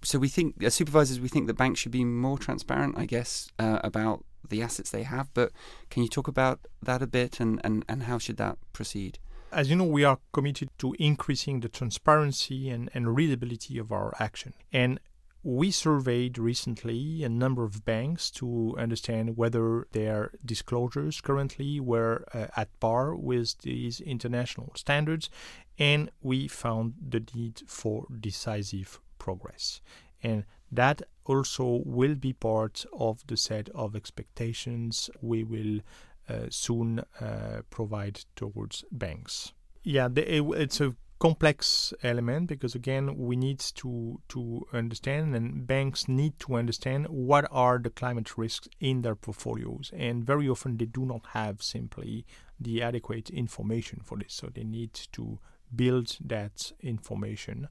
So 0.03 0.19
we 0.19 0.27
think, 0.27 0.63
as 0.63 0.73
supervisors, 0.73 1.19
we 1.19 1.29
think 1.29 1.47
that 1.47 1.55
banks 1.55 1.79
should 1.79 1.91
be 1.91 2.03
more 2.03 2.37
transparent, 2.37 2.97
I 2.97 3.05
guess, 3.05 3.49
uh, 3.57 3.79
about 3.83 4.23
the 4.47 4.61
assets 4.61 4.91
they 4.91 5.03
have. 5.03 5.29
But 5.33 5.51
can 5.89 6.03
you 6.03 6.09
talk 6.09 6.27
about 6.27 6.59
that 6.81 7.01
a 7.01 7.07
bit 7.07 7.39
and, 7.39 7.61
and, 7.63 7.85
and 7.87 8.03
how 8.03 8.17
should 8.17 8.37
that 8.37 8.57
proceed? 8.73 9.19
As 9.51 9.69
you 9.69 9.75
know, 9.75 9.85
we 9.85 10.03
are 10.03 10.19
committed 10.31 10.69
to 10.79 10.95
increasing 10.99 11.59
the 11.59 11.69
transparency 11.69 12.69
and, 12.69 12.89
and 12.93 13.15
readability 13.15 13.77
of 13.77 13.91
our 13.91 14.13
action. 14.19 14.53
And 14.71 14.99
we 15.43 15.71
surveyed 15.71 16.37
recently 16.37 17.21
a 17.23 17.29
number 17.29 17.65
of 17.65 17.83
banks 17.83 18.31
to 18.31 18.75
understand 18.79 19.35
whether 19.35 19.87
their 19.91 20.31
disclosures 20.45 21.19
currently 21.19 21.81
were 21.81 22.25
uh, 22.33 22.47
at 22.55 22.79
par 22.79 23.13
with 23.13 23.57
these 23.59 23.99
international 23.99 24.71
standards, 24.75 25.29
and 25.77 26.09
we 26.21 26.47
found 26.47 26.93
the 27.09 27.21
need 27.35 27.61
for 27.67 28.07
decisive 28.21 29.01
progress. 29.19 29.81
And 30.21 30.45
that 30.71 31.01
also 31.25 31.81
will 31.85 32.15
be 32.15 32.31
part 32.31 32.85
of 32.93 33.27
the 33.27 33.35
set 33.35 33.67
of 33.69 33.97
expectations 33.97 35.09
we 35.21 35.43
will 35.43 35.81
uh, 36.29 36.47
soon 36.49 37.03
uh, 37.19 37.61
provide 37.69 38.21
towards 38.37 38.85
banks. 38.91 39.51
Yeah, 39.83 40.07
it's 40.15 40.79
a 40.79 40.95
complex 41.23 41.93
element 42.03 42.47
because 42.47 42.75
again 42.75 43.17
we 43.17 43.37
need 43.37 43.57
to 43.57 44.19
to 44.27 44.67
understand 44.73 45.33
and 45.33 45.65
banks 45.65 46.09
need 46.09 46.37
to 46.37 46.55
understand 46.55 47.07
what 47.07 47.45
are 47.49 47.79
the 47.79 47.89
climate 47.89 48.37
risks 48.37 48.67
in 48.81 49.03
their 49.03 49.15
portfolios. 49.15 49.89
And 49.95 50.25
very 50.25 50.49
often 50.49 50.75
they 50.75 50.85
do 50.85 51.05
not 51.05 51.21
have 51.27 51.63
simply 51.63 52.25
the 52.59 52.83
adequate 52.83 53.29
information 53.29 54.01
for 54.03 54.17
this. 54.17 54.33
So 54.33 54.49
they 54.53 54.65
need 54.65 54.93
to 55.13 55.39
build 55.73 56.17
that 56.25 56.73
information 56.81 57.69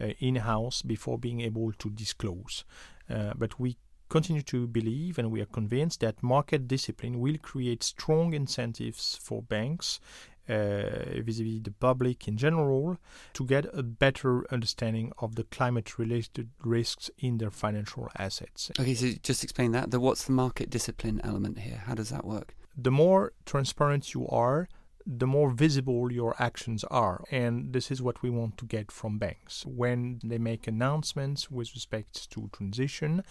uh, 0.00 0.06
in 0.18 0.36
house 0.36 0.80
before 0.80 1.18
being 1.18 1.42
able 1.42 1.72
to 1.72 1.90
disclose. 1.90 2.64
Uh, 3.10 3.34
but 3.36 3.60
we 3.60 3.76
continue 4.08 4.42
to 4.42 4.66
believe 4.66 5.18
and 5.18 5.30
we 5.30 5.42
are 5.42 5.52
convinced 5.60 6.00
that 6.00 6.22
market 6.22 6.68
discipline 6.68 7.20
will 7.20 7.36
create 7.42 7.82
strong 7.82 8.32
incentives 8.32 9.18
for 9.20 9.42
banks 9.42 10.00
uh, 10.48 11.22
vis-à-vis 11.22 11.62
the 11.62 11.70
public 11.70 12.28
in 12.28 12.36
general 12.36 12.98
to 13.32 13.44
get 13.44 13.66
a 13.72 13.82
better 13.82 14.44
understanding 14.52 15.12
of 15.18 15.34
the 15.36 15.44
climate-related 15.44 16.50
risks 16.62 17.10
in 17.18 17.38
their 17.38 17.50
financial 17.50 18.08
assets. 18.18 18.70
Okay, 18.78 18.94
so 18.94 19.12
just 19.22 19.42
explain 19.42 19.72
that. 19.72 19.90
The 19.90 20.00
what's 20.00 20.24
the 20.24 20.32
market 20.32 20.70
discipline 20.70 21.20
element 21.24 21.58
here? 21.60 21.82
How 21.86 21.94
does 21.94 22.10
that 22.10 22.24
work? 22.24 22.54
The 22.76 22.90
more 22.90 23.32
transparent 23.46 24.14
you 24.14 24.26
are, 24.28 24.68
the 25.06 25.26
more 25.26 25.50
visible 25.50 26.10
your 26.10 26.34
actions 26.38 26.82
are. 26.84 27.22
And 27.30 27.72
this 27.72 27.90
is 27.90 28.00
what 28.00 28.22
we 28.22 28.30
want 28.30 28.56
to 28.58 28.64
get 28.64 28.90
from 28.90 29.18
banks. 29.18 29.64
When 29.66 30.20
they 30.24 30.38
make 30.38 30.66
announcements 30.66 31.50
with 31.50 31.74
respect 31.74 32.30
to 32.30 32.50
transition, 32.52 33.22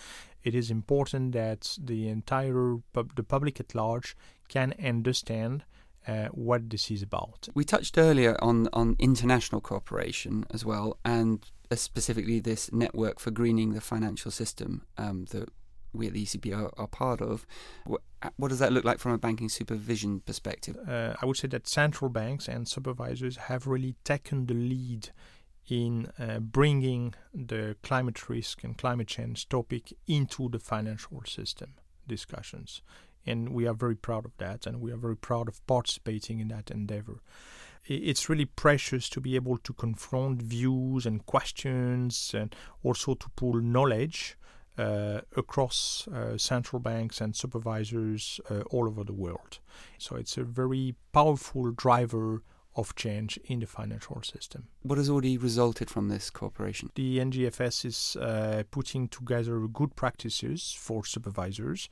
it 0.44 0.54
is 0.54 0.70
important 0.70 1.32
that 1.34 1.78
the 1.82 2.08
entire 2.10 2.78
pub- 2.94 3.16
the 3.16 3.24
public 3.24 3.60
at 3.60 3.74
large 3.74 4.16
can 4.50 4.74
understand 4.84 5.64
uh, 6.08 6.28
what 6.28 6.70
this 6.70 6.92
is 6.92 7.02
about. 7.02 7.48
We 7.54 7.64
touched 7.64 7.98
earlier 7.98 8.38
on, 8.42 8.70
on 8.74 8.96
international 9.00 9.62
cooperation 9.62 10.46
as 10.52 10.66
well, 10.66 10.98
and 11.06 11.46
uh, 11.72 11.76
specifically 11.76 12.40
this 12.40 12.72
network 12.72 13.20
for 13.20 13.32
greening 13.32 13.74
the 13.74 13.82
financial 13.82 14.32
system 14.32 14.86
um, 14.98 15.26
that 15.32 15.50
we 15.94 16.08
at 16.08 16.14
the 16.14 16.26
ECB 16.26 16.56
are, 16.58 16.72
are 16.78 16.88
part 16.88 17.22
of. 17.22 17.46
What, 17.86 18.02
uh, 18.22 18.30
what, 18.38 18.50
does 18.50 18.60
that 18.60 18.74
look 18.74 18.84
like 18.84 19.00
from 19.00 19.12
a 19.12 19.18
banking 19.18 19.50
supervision 19.50 20.22
perspective? 20.22 20.78
Uh, 20.88 21.14
I 21.22 21.26
would 21.26 21.38
say 21.38 21.48
that 21.50 21.68
central 21.68 22.10
banks 22.10 22.48
and 22.48 22.68
supervisors 22.68 23.38
have 23.38 23.68
really 23.68 23.96
taken 24.04 24.48
the 24.48 24.54
lead 24.54 25.10
in 25.70 26.12
uh, 26.20 26.40
bringing 26.40 27.14
the 27.34 27.76
climate 27.84 28.28
risk 28.30 28.64
and 28.64 28.78
climate 28.78 29.08
change 29.08 29.48
topic 29.48 29.94
into 30.08 30.50
the 30.50 30.60
financial 30.60 31.24
system 31.26 31.76
discussions. 32.08 32.82
And 33.26 33.50
we 33.50 33.68
are 33.68 33.74
very 33.74 33.96
proud 33.96 34.26
of 34.26 34.36
that, 34.38 34.68
and 34.68 34.82
we 34.82 34.92
are 34.92 34.98
very 34.98 35.16
proud 35.16 35.48
of 35.48 35.66
participating 35.66 36.40
in 36.40 36.50
that 36.50 36.70
endeavor. 36.72 37.22
It's 37.86 38.30
really 38.30 38.46
precious 38.46 39.10
to 39.10 39.22
be 39.22 39.36
able 39.36 39.58
to 39.58 39.74
confront 39.74 40.42
views 40.42 41.06
and 41.06 41.26
questions, 41.26 42.34
and 42.34 42.56
also 42.84 43.14
to 43.16 43.30
pool 43.36 43.62
knowledge 43.62 44.38
uh, 44.78 45.22
across 45.36 46.08
uh, 46.08 46.38
central 46.38 46.80
banks 46.80 47.22
and 47.22 47.36
supervisors 47.36 48.40
uh, 48.50 48.62
all 48.72 48.88
over 48.88 49.04
the 49.04 49.14
world. 49.14 49.60
So 49.98 50.16
it's 50.16 50.38
a 50.38 50.44
very 50.44 50.96
powerful 51.12 51.72
driver 51.72 52.42
of 52.76 52.96
change 52.96 53.40
in 53.46 53.60
the 53.60 53.66
financial 53.66 54.22
system. 54.24 54.68
What 54.82 54.98
has 54.98 55.10
already 55.10 55.38
resulted 55.38 55.90
from 55.90 56.10
this 56.10 56.30
cooperation? 56.30 56.90
The 56.96 57.20
NGFS 57.20 57.86
is 57.86 58.16
uh, 58.16 58.64
putting 58.72 59.08
together 59.08 59.60
good 59.68 59.96
practices 59.96 60.76
for 60.78 61.06
supervisors 61.06 61.90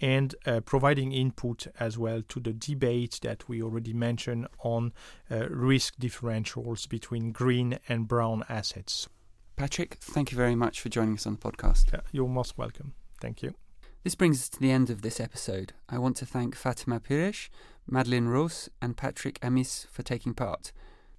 and 0.00 0.34
uh, 0.46 0.60
providing 0.60 1.12
input 1.12 1.66
as 1.78 1.96
well 1.96 2.22
to 2.28 2.40
the 2.40 2.52
debate 2.52 3.20
that 3.22 3.48
we 3.48 3.62
already 3.62 3.92
mentioned 3.92 4.46
on 4.60 4.92
uh, 5.30 5.48
risk 5.48 5.96
differentials 5.96 6.88
between 6.88 7.32
green 7.32 7.78
and 7.88 8.08
brown 8.08 8.44
assets. 8.48 9.08
Patrick, 9.56 9.98
thank 10.00 10.32
you 10.32 10.36
very 10.36 10.56
much 10.56 10.80
for 10.80 10.88
joining 10.88 11.14
us 11.14 11.26
on 11.26 11.34
the 11.34 11.38
podcast. 11.38 11.92
Yeah, 11.92 12.00
you're 12.10 12.28
most 12.28 12.58
welcome. 12.58 12.94
Thank 13.20 13.42
you. 13.42 13.54
This 14.04 14.14
brings 14.14 14.38
us 14.38 14.50
to 14.50 14.60
the 14.60 14.70
end 14.70 14.90
of 14.90 15.00
this 15.00 15.18
episode. 15.18 15.72
I 15.88 15.96
want 15.96 16.18
to 16.18 16.26
thank 16.26 16.54
Fatima 16.54 17.00
Pires, 17.00 17.48
Madelaine 17.90 18.28
Roos, 18.28 18.68
and 18.82 18.98
Patrick 18.98 19.38
Amis 19.40 19.86
for 19.90 20.02
taking 20.02 20.34
part. 20.34 20.72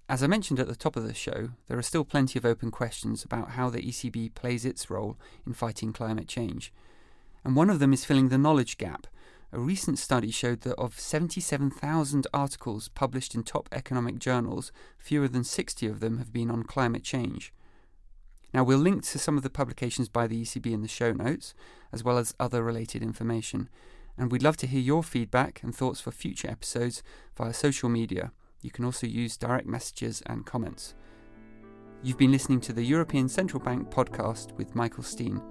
As 0.08 0.22
I 0.22 0.28
mentioned 0.28 0.60
at 0.60 0.68
the 0.68 0.76
top 0.76 0.96
of 0.96 1.04
the 1.08 1.16
show, 1.16 1.50
there 1.66 1.80
are 1.80 1.82
still 1.82 2.06
plenty 2.06 2.38
of 2.38 2.46
open 2.46 2.70
questions 2.70 3.24
about 3.24 3.54
how 3.54 3.72
the 3.72 3.82
ECB 3.82 4.36
plays 4.36 4.66
its 4.66 4.88
role 4.92 5.18
in 5.48 5.54
fighting 5.54 5.94
climate 5.94 6.28
change. 6.28 6.72
And 7.44 7.56
one 7.56 7.72
of 7.72 7.80
them 7.80 7.92
is 7.92 8.06
filling 8.06 8.30
the 8.30 8.38
knowledge 8.38 8.78
gap. 8.78 9.08
A 9.52 9.60
recent 9.60 9.98
study 9.98 10.30
showed 10.30 10.62
that 10.62 10.76
of 10.76 11.00
77,000 11.00 12.28
articles 12.36 12.90
published 12.90 13.34
in 13.34 13.42
top 13.42 13.68
economic 13.72 14.20
journals, 14.20 14.72
fewer 15.00 15.28
than 15.28 15.44
60 15.44 15.88
of 15.88 16.02
them 16.02 16.20
have 16.20 16.32
been 16.32 16.52
on 16.52 16.62
climate 16.62 17.04
change. 17.04 17.52
Now, 18.56 18.64
we'll 18.64 18.78
link 18.78 19.04
to 19.08 19.20
some 19.20 19.36
of 19.36 19.44
the 19.44 19.50
publications 19.50 20.08
by 20.08 20.28
the 20.28 20.42
ECB 20.42 20.72
in 20.72 20.82
the 20.82 20.88
show 20.88 21.12
notes, 21.12 21.54
as 21.96 22.04
well 22.04 22.18
as 22.18 22.36
other 22.40 22.62
related 22.62 23.02
information. 23.02 23.70
And 24.18 24.32
we'd 24.32 24.44
love 24.44 24.58
to 24.58 24.68
hear 24.68 24.82
your 24.82 25.02
feedback 25.02 25.64
and 25.64 25.74
thoughts 25.74 26.02
for 26.02 26.12
future 26.12 26.50
episodes 26.50 27.02
via 27.38 27.54
social 27.54 27.90
media. 27.90 28.34
You 28.62 28.70
can 28.70 28.84
also 28.84 29.08
use 29.08 29.38
direct 29.38 29.66
messages 29.66 30.22
and 30.26 30.46
comments. 30.46 30.94
You've 32.04 32.18
been 32.18 32.34
listening 32.34 32.60
to 32.62 32.74
the 32.74 32.84
European 32.84 33.30
Central 33.30 33.64
Bank 33.64 33.90
podcast 33.90 34.52
with 34.58 34.76
Michael 34.76 35.04
Steen. 35.04 35.42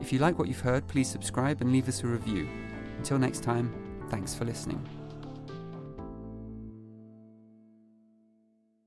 If 0.00 0.12
you 0.12 0.20
like 0.20 0.38
what 0.38 0.48
you've 0.48 0.60
heard, 0.60 0.86
please 0.86 1.08
subscribe 1.08 1.60
and 1.60 1.72
leave 1.72 1.88
us 1.88 2.02
a 2.02 2.06
review. 2.06 2.48
Until 2.98 3.18
next 3.18 3.42
time, 3.42 3.74
thanks 4.08 4.34
for 4.34 4.44
listening. 4.44 5.01